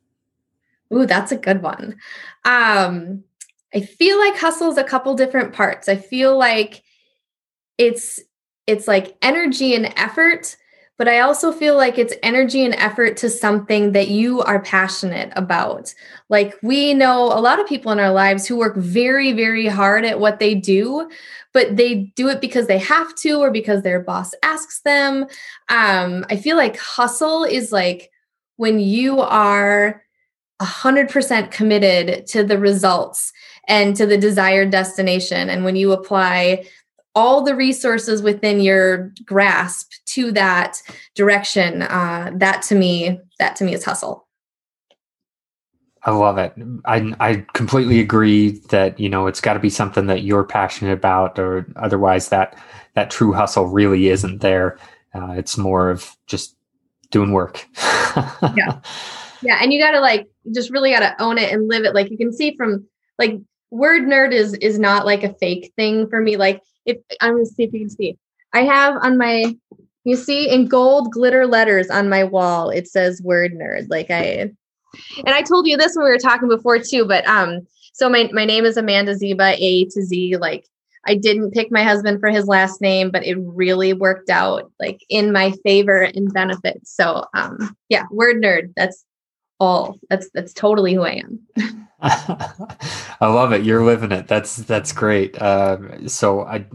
Ooh, 0.93 1.05
that's 1.05 1.31
a 1.31 1.37
good 1.37 1.61
one. 1.61 1.97
Um, 2.45 3.23
I 3.73 3.81
feel 3.81 4.19
like 4.19 4.37
hustle 4.37 4.71
is 4.71 4.77
a 4.77 4.83
couple 4.83 5.15
different 5.15 5.53
parts. 5.53 5.87
I 5.87 5.95
feel 5.95 6.37
like 6.37 6.83
it's 7.77 8.19
it's 8.67 8.87
like 8.87 9.15
energy 9.21 9.73
and 9.73 9.91
effort, 9.97 10.55
but 10.97 11.07
I 11.07 11.21
also 11.21 11.51
feel 11.51 11.75
like 11.75 11.97
it's 11.97 12.13
energy 12.21 12.63
and 12.63 12.75
effort 12.75 13.17
to 13.17 13.29
something 13.29 13.93
that 13.93 14.09
you 14.09 14.41
are 14.41 14.61
passionate 14.61 15.31
about. 15.35 15.93
Like 16.29 16.55
we 16.61 16.93
know 16.93 17.23
a 17.23 17.41
lot 17.41 17.59
of 17.59 17.67
people 17.67 17.91
in 17.91 17.99
our 17.99 18.11
lives 18.11 18.45
who 18.45 18.57
work 18.57 18.75
very, 18.75 19.31
very 19.31 19.67
hard 19.67 20.05
at 20.05 20.19
what 20.19 20.39
they 20.39 20.53
do, 20.53 21.09
but 21.53 21.75
they 21.75 22.11
do 22.15 22.27
it 22.29 22.39
because 22.39 22.67
they 22.67 22.77
have 22.77 23.15
to 23.15 23.39
or 23.39 23.51
because 23.51 23.81
their 23.81 23.99
boss 23.99 24.31
asks 24.43 24.81
them. 24.81 25.25
Um, 25.69 26.25
I 26.29 26.35
feel 26.35 26.55
like 26.55 26.77
hustle 26.77 27.45
is 27.45 27.71
like 27.71 28.11
when 28.57 28.79
you 28.79 29.21
are 29.21 30.03
100% 30.61 31.51
committed 31.51 32.25
to 32.27 32.43
the 32.43 32.59
results 32.59 33.33
and 33.67 33.95
to 33.95 34.05
the 34.05 34.17
desired 34.17 34.69
destination. 34.69 35.49
And 35.49 35.63
when 35.63 35.75
you 35.75 35.91
apply 35.91 36.65
all 37.13 37.43
the 37.43 37.55
resources 37.55 38.21
within 38.21 38.61
your 38.61 39.11
grasp 39.25 39.91
to 40.05 40.31
that 40.31 40.81
direction, 41.15 41.81
uh, 41.81 42.31
that 42.35 42.61
to 42.63 42.75
me, 42.75 43.19
that 43.39 43.55
to 43.57 43.63
me 43.63 43.73
is 43.73 43.83
hustle. 43.83 44.27
I 46.03 46.11
love 46.11 46.37
it. 46.39 46.53
I 46.85 47.13
I 47.19 47.45
completely 47.53 47.99
agree 47.99 48.51
that 48.69 48.99
you 48.99 49.07
know 49.07 49.27
it's 49.27 49.41
got 49.41 49.53
to 49.53 49.59
be 49.59 49.69
something 49.69 50.07
that 50.07 50.23
you're 50.23 50.43
passionate 50.43 50.93
about, 50.93 51.37
or 51.37 51.67
otherwise 51.75 52.29
that 52.29 52.57
that 52.95 53.11
true 53.11 53.33
hustle 53.33 53.65
really 53.65 54.07
isn't 54.07 54.41
there. 54.41 54.79
Uh, 55.13 55.33
it's 55.37 55.57
more 55.57 55.91
of 55.91 56.15
just 56.25 56.55
doing 57.11 57.33
work. 57.33 57.67
yeah, 58.55 58.79
yeah, 59.41 59.59
and 59.61 59.73
you 59.73 59.79
got 59.79 59.91
to 59.91 59.99
like 59.99 60.27
just 60.53 60.71
really 60.71 60.91
got 60.91 60.99
to 60.99 61.21
own 61.21 61.37
it 61.37 61.51
and 61.51 61.67
live 61.67 61.83
it. 61.83 61.95
Like 61.95 62.09
you 62.09 62.17
can 62.17 62.33
see 62.33 62.55
from 62.55 62.85
like 63.17 63.35
word 63.71 64.03
nerd 64.03 64.33
is 64.33 64.53
is 64.55 64.79
not 64.79 65.05
like 65.05 65.23
a 65.23 65.33
fake 65.35 65.71
thing 65.75 66.07
for 66.09 66.21
me. 66.21 66.37
Like 66.37 66.61
if 66.85 66.97
I'm 67.21 67.33
gonna 67.33 67.45
see 67.45 67.63
if 67.63 67.73
you 67.73 67.79
can 67.81 67.89
see, 67.89 68.17
I 68.53 68.63
have 68.63 68.97
on 69.01 69.17
my 69.17 69.55
you 70.03 70.15
see 70.15 70.49
in 70.49 70.67
gold 70.67 71.11
glitter 71.11 71.45
letters 71.45 71.89
on 71.89 72.09
my 72.09 72.23
wall 72.23 72.69
it 72.69 72.87
says 72.87 73.21
word 73.21 73.53
nerd. 73.53 73.87
Like 73.89 74.09
I 74.09 74.51
and 75.25 75.29
I 75.29 75.41
told 75.41 75.67
you 75.67 75.77
this 75.77 75.95
when 75.95 76.05
we 76.05 76.11
were 76.11 76.17
talking 76.17 76.49
before 76.49 76.79
too, 76.79 77.05
but 77.05 77.25
um, 77.27 77.61
so 77.93 78.09
my 78.09 78.29
my 78.33 78.45
name 78.45 78.65
is 78.65 78.77
Amanda 78.77 79.15
Ziba, 79.15 79.55
A 79.57 79.85
to 79.85 80.03
Z. 80.03 80.37
Like 80.37 80.65
I 81.07 81.15
didn't 81.15 81.51
pick 81.51 81.71
my 81.71 81.83
husband 81.83 82.19
for 82.19 82.29
his 82.29 82.45
last 82.47 82.81
name, 82.81 83.09
but 83.09 83.25
it 83.25 83.35
really 83.39 83.93
worked 83.93 84.29
out 84.29 84.71
like 84.79 85.01
in 85.09 85.31
my 85.31 85.51
favor 85.63 86.01
and 86.01 86.33
benefit. 86.33 86.81
So 86.85 87.25
um, 87.33 87.75
yeah, 87.89 88.03
word 88.11 88.37
nerd. 88.41 88.73
That's 88.75 89.05
all. 89.61 89.99
That's 90.09 90.29
that's 90.31 90.53
totally 90.53 90.93
who 90.93 91.03
I 91.03 91.21
am. 91.23 91.39
I 92.01 93.27
love 93.27 93.53
it. 93.53 93.63
You're 93.63 93.85
living 93.85 94.11
it. 94.11 94.27
That's 94.27 94.57
that's 94.57 94.91
great. 94.91 95.39
Um, 95.39 96.07
so 96.07 96.41
I 96.41 96.65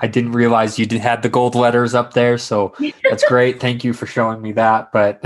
I 0.00 0.06
didn't 0.06 0.32
realize 0.32 0.78
you 0.78 0.86
did 0.86 1.00
had 1.00 1.22
the 1.22 1.28
gold 1.28 1.56
letters 1.56 1.94
up 1.94 2.14
there. 2.14 2.38
So 2.38 2.74
that's 3.02 3.24
great. 3.28 3.60
Thank 3.60 3.82
you 3.82 3.92
for 3.92 4.06
showing 4.06 4.40
me 4.40 4.52
that. 4.52 4.92
But 4.92 5.24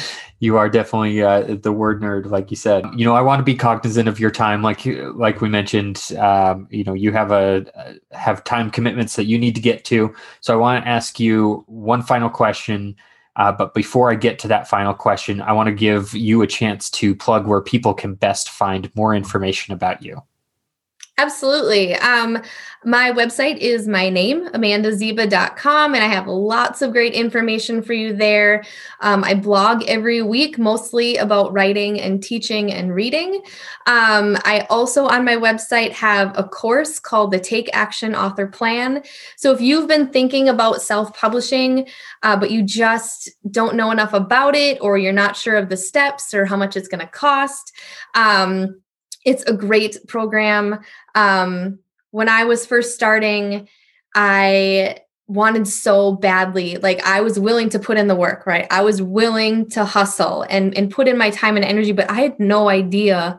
you 0.40 0.56
are 0.56 0.68
definitely 0.68 1.22
uh, 1.22 1.42
the 1.62 1.70
word 1.70 2.02
nerd, 2.02 2.26
like 2.26 2.50
you 2.50 2.56
said. 2.56 2.84
You 2.96 3.04
know, 3.04 3.14
I 3.14 3.22
want 3.22 3.38
to 3.38 3.44
be 3.44 3.54
cognizant 3.54 4.08
of 4.08 4.18
your 4.18 4.32
time, 4.32 4.62
like 4.62 4.84
like 5.14 5.40
we 5.40 5.48
mentioned. 5.48 6.10
Um, 6.18 6.66
you 6.68 6.82
know, 6.82 6.94
you 6.94 7.12
have 7.12 7.30
a 7.30 7.66
have 8.10 8.42
time 8.42 8.68
commitments 8.68 9.14
that 9.14 9.26
you 9.26 9.38
need 9.38 9.54
to 9.54 9.60
get 9.60 9.84
to. 9.84 10.12
So 10.40 10.52
I 10.52 10.56
want 10.56 10.84
to 10.84 10.88
ask 10.88 11.20
you 11.20 11.62
one 11.68 12.02
final 12.02 12.28
question. 12.28 12.96
Uh, 13.38 13.52
but 13.52 13.72
before 13.72 14.10
I 14.10 14.16
get 14.16 14.38
to 14.40 14.48
that 14.48 14.68
final 14.68 14.92
question, 14.92 15.40
I 15.40 15.52
want 15.52 15.68
to 15.68 15.72
give 15.72 16.12
you 16.12 16.42
a 16.42 16.46
chance 16.46 16.90
to 16.90 17.14
plug 17.14 17.46
where 17.46 17.60
people 17.60 17.94
can 17.94 18.14
best 18.14 18.50
find 18.50 18.94
more 18.96 19.14
information 19.14 19.72
about 19.72 20.02
you. 20.02 20.20
Absolutely. 21.18 21.96
Um, 21.96 22.40
my 22.84 23.10
website 23.10 23.56
is 23.56 23.88
my 23.88 24.08
name, 24.08 24.48
and 24.54 24.64
I 26.04 26.06
have 26.06 26.28
lots 26.28 26.80
of 26.80 26.92
great 26.92 27.12
information 27.12 27.82
for 27.82 27.92
you 27.92 28.12
there. 28.12 28.62
Um, 29.00 29.24
I 29.24 29.34
blog 29.34 29.82
every 29.88 30.22
week, 30.22 30.58
mostly 30.58 31.16
about 31.16 31.52
writing 31.52 32.00
and 32.00 32.22
teaching 32.22 32.72
and 32.72 32.94
reading. 32.94 33.42
Um, 33.86 34.38
I 34.44 34.64
also 34.70 35.06
on 35.06 35.24
my 35.24 35.34
website 35.34 35.90
have 35.90 36.38
a 36.38 36.44
course 36.44 37.00
called 37.00 37.32
the 37.32 37.40
Take 37.40 37.68
Action 37.72 38.14
Author 38.14 38.46
Plan. 38.46 39.02
So 39.36 39.52
if 39.52 39.60
you've 39.60 39.88
been 39.88 40.10
thinking 40.10 40.48
about 40.48 40.82
self 40.82 41.12
publishing, 41.18 41.88
uh, 42.22 42.36
but 42.36 42.52
you 42.52 42.62
just 42.62 43.28
don't 43.50 43.74
know 43.74 43.90
enough 43.90 44.12
about 44.12 44.54
it, 44.54 44.78
or 44.80 44.98
you're 44.98 45.12
not 45.12 45.34
sure 45.36 45.56
of 45.56 45.68
the 45.68 45.76
steps 45.76 46.32
or 46.32 46.44
how 46.44 46.56
much 46.56 46.76
it's 46.76 46.86
going 46.88 47.00
to 47.00 47.08
cost, 47.08 47.72
um, 48.14 48.80
it's 49.24 49.42
a 49.44 49.52
great 49.52 49.98
program. 50.06 50.78
Um, 51.18 51.80
when 52.10 52.28
I 52.28 52.44
was 52.44 52.64
first 52.64 52.94
starting, 52.94 53.68
I 54.14 54.98
wanted 55.28 55.68
so 55.68 56.12
badly 56.12 56.78
like 56.78 57.04
i 57.04 57.20
was 57.20 57.38
willing 57.38 57.68
to 57.68 57.78
put 57.78 57.98
in 57.98 58.08
the 58.08 58.16
work 58.16 58.46
right? 58.46 58.66
I 58.70 58.80
was 58.80 59.02
willing 59.02 59.68
to 59.70 59.84
hustle 59.84 60.46
and 60.48 60.74
and 60.74 60.90
put 60.90 61.06
in 61.06 61.18
my 61.18 61.28
time 61.28 61.56
and 61.56 61.64
energy 61.66 61.92
but 61.92 62.10
i 62.10 62.14
had 62.14 62.40
no 62.40 62.70
idea 62.70 63.38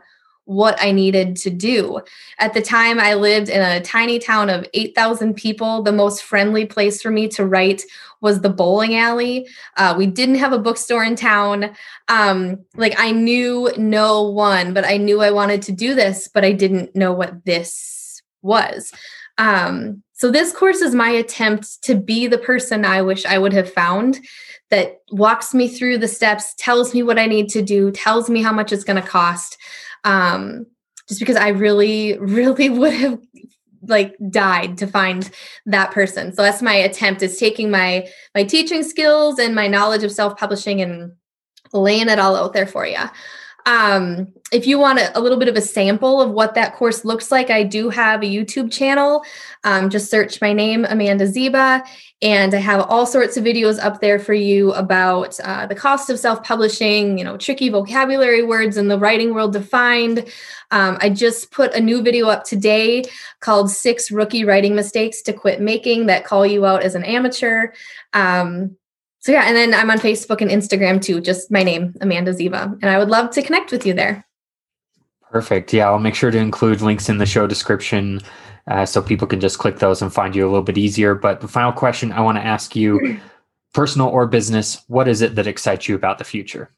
what 0.50 0.76
I 0.82 0.90
needed 0.90 1.36
to 1.36 1.48
do. 1.48 2.00
At 2.40 2.54
the 2.54 2.60
time, 2.60 2.98
I 2.98 3.14
lived 3.14 3.48
in 3.48 3.62
a 3.62 3.80
tiny 3.80 4.18
town 4.18 4.50
of 4.50 4.66
8,000 4.74 5.34
people. 5.34 5.80
The 5.80 5.92
most 5.92 6.24
friendly 6.24 6.66
place 6.66 7.00
for 7.00 7.08
me 7.08 7.28
to 7.28 7.46
write 7.46 7.84
was 8.20 8.40
the 8.40 8.48
bowling 8.48 8.96
alley. 8.96 9.46
Uh, 9.76 9.94
we 9.96 10.08
didn't 10.08 10.34
have 10.34 10.52
a 10.52 10.58
bookstore 10.58 11.04
in 11.04 11.14
town. 11.14 11.70
Um, 12.08 12.64
like, 12.74 12.98
I 12.98 13.12
knew 13.12 13.70
no 13.76 14.24
one, 14.24 14.74
but 14.74 14.84
I 14.84 14.96
knew 14.96 15.22
I 15.22 15.30
wanted 15.30 15.62
to 15.62 15.72
do 15.72 15.94
this, 15.94 16.26
but 16.26 16.44
I 16.44 16.50
didn't 16.50 16.96
know 16.96 17.12
what 17.12 17.44
this 17.44 18.20
was. 18.42 18.92
Um, 19.38 20.02
so, 20.14 20.32
this 20.32 20.52
course 20.52 20.80
is 20.80 20.96
my 20.96 21.10
attempt 21.10 21.80
to 21.84 21.94
be 21.94 22.26
the 22.26 22.38
person 22.38 22.84
I 22.84 23.02
wish 23.02 23.24
I 23.24 23.38
would 23.38 23.52
have 23.52 23.72
found 23.72 24.18
that 24.70 24.96
walks 25.12 25.54
me 25.54 25.68
through 25.68 25.98
the 25.98 26.08
steps, 26.08 26.54
tells 26.58 26.92
me 26.92 27.04
what 27.04 27.20
I 27.20 27.26
need 27.26 27.48
to 27.50 27.62
do, 27.62 27.92
tells 27.92 28.28
me 28.28 28.42
how 28.42 28.52
much 28.52 28.72
it's 28.72 28.84
going 28.84 29.00
to 29.00 29.08
cost 29.08 29.56
um, 30.04 30.66
just 31.08 31.20
because 31.20 31.36
I 31.36 31.48
really, 31.48 32.18
really 32.18 32.68
would 32.70 32.92
have 32.94 33.18
like 33.82 34.14
died 34.28 34.78
to 34.78 34.86
find 34.86 35.30
that 35.66 35.90
person. 35.90 36.34
So 36.34 36.42
that's 36.42 36.62
my 36.62 36.74
attempt 36.74 37.22
is 37.22 37.38
taking 37.38 37.70
my 37.70 38.08
my 38.34 38.44
teaching 38.44 38.82
skills 38.82 39.38
and 39.38 39.54
my 39.54 39.68
knowledge 39.68 40.04
of 40.04 40.12
self-publishing 40.12 40.80
and 40.82 41.12
laying 41.72 42.08
it 42.08 42.18
all 42.18 42.36
out 42.36 42.52
there 42.52 42.66
for 42.66 42.86
you. 42.86 42.98
Um, 43.66 44.32
if 44.52 44.66
you 44.66 44.78
want 44.78 44.98
a, 44.98 45.16
a, 45.16 45.20
little 45.20 45.38
bit 45.38 45.48
of 45.48 45.56
a 45.56 45.60
sample 45.60 46.20
of 46.20 46.30
what 46.30 46.54
that 46.54 46.74
course 46.74 47.04
looks 47.04 47.30
like, 47.30 47.50
I 47.50 47.62
do 47.62 47.88
have 47.88 48.22
a 48.22 48.26
YouTube 48.26 48.72
channel. 48.72 49.22
Um, 49.62 49.90
just 49.90 50.10
search 50.10 50.40
my 50.40 50.52
name, 50.52 50.84
Amanda 50.88 51.26
Zieba, 51.26 51.86
and 52.20 52.52
I 52.52 52.58
have 52.58 52.86
all 52.88 53.06
sorts 53.06 53.36
of 53.36 53.44
videos 53.44 53.82
up 53.82 54.00
there 54.00 54.18
for 54.18 54.34
you 54.34 54.72
about 54.72 55.38
uh, 55.40 55.66
the 55.66 55.74
cost 55.74 56.10
of 56.10 56.18
self-publishing, 56.18 57.16
you 57.16 57.24
know, 57.24 57.36
tricky 57.36 57.68
vocabulary 57.68 58.42
words 58.42 58.76
in 58.76 58.88
the 58.88 58.98
writing 58.98 59.34
world 59.34 59.52
defined. 59.52 60.30
Um, 60.72 60.98
I 61.00 61.10
just 61.10 61.52
put 61.52 61.74
a 61.74 61.80
new 61.80 62.02
video 62.02 62.26
up 62.26 62.44
today 62.44 63.04
called 63.38 63.70
Six 63.70 64.10
Rookie 64.10 64.44
Writing 64.44 64.74
Mistakes 64.74 65.22
to 65.22 65.32
Quit 65.32 65.60
Making 65.60 66.06
that 66.06 66.24
call 66.24 66.44
you 66.44 66.66
out 66.66 66.82
as 66.82 66.94
an 66.94 67.04
amateur. 67.04 67.68
Um, 68.12 68.76
so 69.20 69.32
yeah, 69.32 69.44
and 69.44 69.54
then 69.54 69.74
I'm 69.74 69.90
on 69.90 69.98
Facebook 69.98 70.40
and 70.40 70.50
Instagram 70.50 71.00
too, 71.00 71.20
just 71.20 71.50
my 71.50 71.62
name, 71.62 71.94
Amanda 72.00 72.32
Zieba. 72.32 72.72
And 72.80 72.86
I 72.86 72.98
would 72.98 73.10
love 73.10 73.30
to 73.32 73.42
connect 73.42 73.70
with 73.70 73.86
you 73.86 73.92
there. 73.92 74.26
Perfect. 75.30 75.72
Yeah, 75.72 75.88
I'll 75.88 76.00
make 76.00 76.16
sure 76.16 76.30
to 76.30 76.38
include 76.38 76.80
links 76.80 77.08
in 77.08 77.18
the 77.18 77.26
show 77.26 77.46
description 77.46 78.20
uh, 78.68 78.84
so 78.84 79.00
people 79.00 79.28
can 79.28 79.40
just 79.40 79.58
click 79.58 79.78
those 79.78 80.02
and 80.02 80.12
find 80.12 80.34
you 80.34 80.44
a 80.44 80.50
little 80.50 80.62
bit 80.62 80.76
easier. 80.76 81.14
But 81.14 81.40
the 81.40 81.48
final 81.48 81.72
question 81.72 82.12
I 82.12 82.20
want 82.20 82.36
to 82.38 82.44
ask 82.44 82.74
you 82.74 83.20
personal 83.72 84.08
or 84.08 84.26
business, 84.26 84.82
what 84.88 85.06
is 85.06 85.22
it 85.22 85.36
that 85.36 85.46
excites 85.46 85.88
you 85.88 85.94
about 85.94 86.18
the 86.18 86.24
future? 86.24 86.72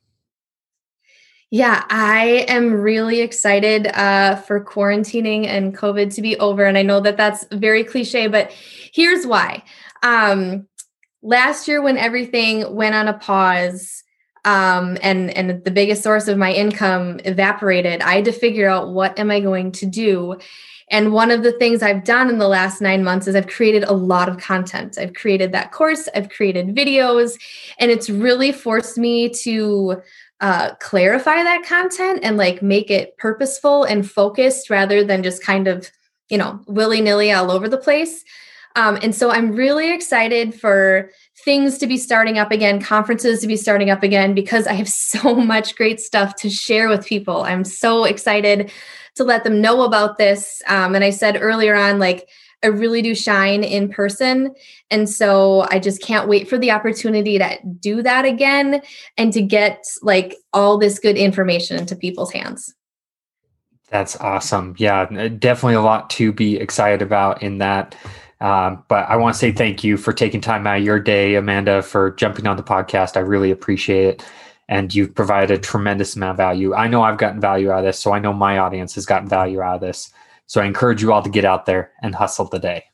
Yeah, 1.51 1.85
I 1.91 2.47
am 2.49 2.73
really 2.73 3.21
excited 3.21 3.87
uh, 3.89 4.37
for 4.37 4.63
quarantining 4.63 5.47
and 5.47 5.77
COVID 5.77 6.15
to 6.15 6.23
be 6.23 6.39
over. 6.39 6.65
And 6.65 6.79
I 6.79 6.83
know 6.83 7.01
that 7.01 7.19
that's 7.19 7.45
very 7.53 7.85
cliche, 7.85 8.27
but 8.27 8.53
here's 8.93 9.27
why. 9.27 9.63
Um, 10.03 10.67
last 11.23 11.69
year 11.69 11.83
when 11.83 11.99
everything 11.99 12.75
went 12.75 12.95
on 12.95 13.09
a 13.09 13.15
pause 13.15 14.02
um, 14.45 14.99
and 15.03 15.31
and 15.31 15.63
the 15.65 15.71
biggest 15.71 16.03
source 16.03 16.29
of 16.29 16.39
my 16.39 16.53
income 16.53 17.21
evaporated. 17.25 18.01
I 18.03 18.17
had 18.17 18.25
to 18.25 18.33
figure 18.33 18.69
out 18.69 18.91
what 18.91 19.19
am 19.19 19.31
i 19.31 19.41
going 19.41 19.73
to 19.73 19.87
do? 19.87 20.37
And 20.91 21.13
one 21.13 21.31
of 21.31 21.43
the 21.43 21.53
things 21.53 21.83
i've 21.83 22.05
done 22.05 22.29
in 22.29 22.39
the 22.39 22.49
last 22.49 22.81
nine 22.81 23.05
months 23.05 23.27
is 23.27 23.35
i've 23.35 23.47
created 23.47 23.85
a 23.85 23.93
lot 23.93 24.29
of 24.29 24.39
content. 24.39 24.99
I've 24.99 25.15
created 25.15 25.53
that 25.53 25.73
course 25.73 26.09
i've 26.15 26.29
created 26.29 26.75
videos 26.75 27.39
and 27.79 27.91
it's 27.91 28.11
really 28.11 28.53
forced 28.53 28.99
me 28.99 29.29
to 29.45 30.03
uh, 30.41 30.75
clarify 30.81 31.45
that 31.45 31.65
content 31.65 32.19
and 32.25 32.37
like 32.37 32.63
make 32.63 32.91
it 32.91 33.17
purposeful 33.17 33.85
and 33.85 34.11
focused 34.11 34.71
rather 34.71 35.05
than 35.05 35.23
just 35.23 35.43
kind 35.43 35.69
of 35.69 35.89
you 36.29 36.37
know 36.37 36.61
willy-nilly 36.67 37.31
all 37.31 37.51
over 37.51 37.69
the 37.69 37.79
place. 37.79 38.25
Um, 38.75 38.99
and 39.03 39.15
so 39.15 39.31
I'm 39.31 39.53
really 39.53 39.93
excited 39.93 40.59
for 40.59 41.11
things 41.45 41.79
to 41.79 41.87
be 41.87 41.97
starting 41.97 42.39
up 42.39 42.51
again, 42.51 42.81
conferences 42.81 43.41
to 43.41 43.47
be 43.47 43.57
starting 43.57 43.91
up 43.91 44.03
again, 44.03 44.35
because 44.35 44.67
I 44.67 44.75
have 44.75 44.89
so 44.89 45.35
much 45.35 45.77
great 45.77 46.01
stuff 46.01 46.37
to 46.37 46.51
share 46.51 46.89
with 46.89 47.07
people. 47.07 47.43
I'm 47.43 47.65
so 47.65 48.05
excited 48.05 48.71
to 49.17 49.25
let 49.25 49.45
them 49.45 49.61
know 49.61 49.83
about 49.83 50.19
this. 50.19 50.63
Um, 50.67 50.95
and 50.95 51.05
I 51.05 51.11
said 51.11 51.39
earlier 51.41 51.75
on, 51.75 51.99
like, 51.99 52.29
I 52.63 52.69
really 52.69 53.03
do 53.03 53.15
shine 53.15 53.65
in 53.65 53.89
person. 53.89 54.55
And 54.91 55.09
so 55.11 55.67
I 55.71 55.79
just 55.81 56.01
can't 56.01 56.29
wait 56.29 56.49
for 56.49 56.59
the 56.59 56.71
opportunity 56.71 57.39
to 57.39 57.59
do 57.81 58.03
that 58.03 58.25
again 58.25 58.83
and 59.17 59.33
to 59.33 59.43
get 59.43 59.85
like 60.01 60.37
all 60.53 60.79
this 60.79 60.99
good 60.99 61.17
information 61.17 61.79
into 61.79 61.97
people's 61.97 62.33
hands. 62.33 62.73
That's 63.89 64.17
awesome. 64.21 64.75
Yeah, 64.79 65.05
definitely 65.29 65.75
a 65.75 65.83
lot 65.83 66.09
to 66.11 66.33
be 66.33 66.57
excited 66.57 67.03
about 67.03 67.43
in 67.43 67.59
that. 67.59 67.95
Um, 68.43 68.83
but 68.89 69.09
I 69.09 69.17
want 69.17 69.35
to 69.35 69.39
say 69.39 69.53
thank 69.53 69.85
you 69.85 69.97
for 69.97 70.13
taking 70.13 70.41
time 70.41 70.67
out 70.67 70.79
of 70.79 70.85
your 70.85 70.99
day, 70.99 71.37
Amanda, 71.37 71.81
for 71.81 72.11
jumping 72.13 72.49
on 72.49 72.57
the 72.57 72.63
podcast. 72.63 73.17
I 73.17 73.21
really 73.21 73.53
appreciate 73.53 74.07
it. 74.07 74.25
And 74.69 74.93
you've 74.93 75.15
provided 75.15 75.57
a 75.57 75.61
tremendous 75.61 76.17
amount 76.17 76.33
of 76.33 76.37
value. 76.39 76.75
I 76.75 76.89
know 76.89 77.03
I've 77.03 77.19
gotten 77.19 77.41
value 77.41 77.71
out 77.71 77.79
of 77.79 77.85
this, 77.85 78.01
so 78.01 78.13
I 78.13 78.19
know 78.19 78.33
my 78.33 78.59
audience 78.59 78.95
has 78.97 79.07
gotten 79.07 79.29
value 79.29 79.61
out 79.61 79.77
of 79.77 79.81
this. 79.81 80.13
So 80.47 80.61
I 80.61 80.65
encourage 80.65 81.03
you 81.03 81.13
all 81.13 81.23
to 81.23 81.31
get 81.31 81.45
out 81.45 81.67
there 81.67 81.93
and 82.03 82.15
hustle 82.15 82.49
today. 82.49 82.85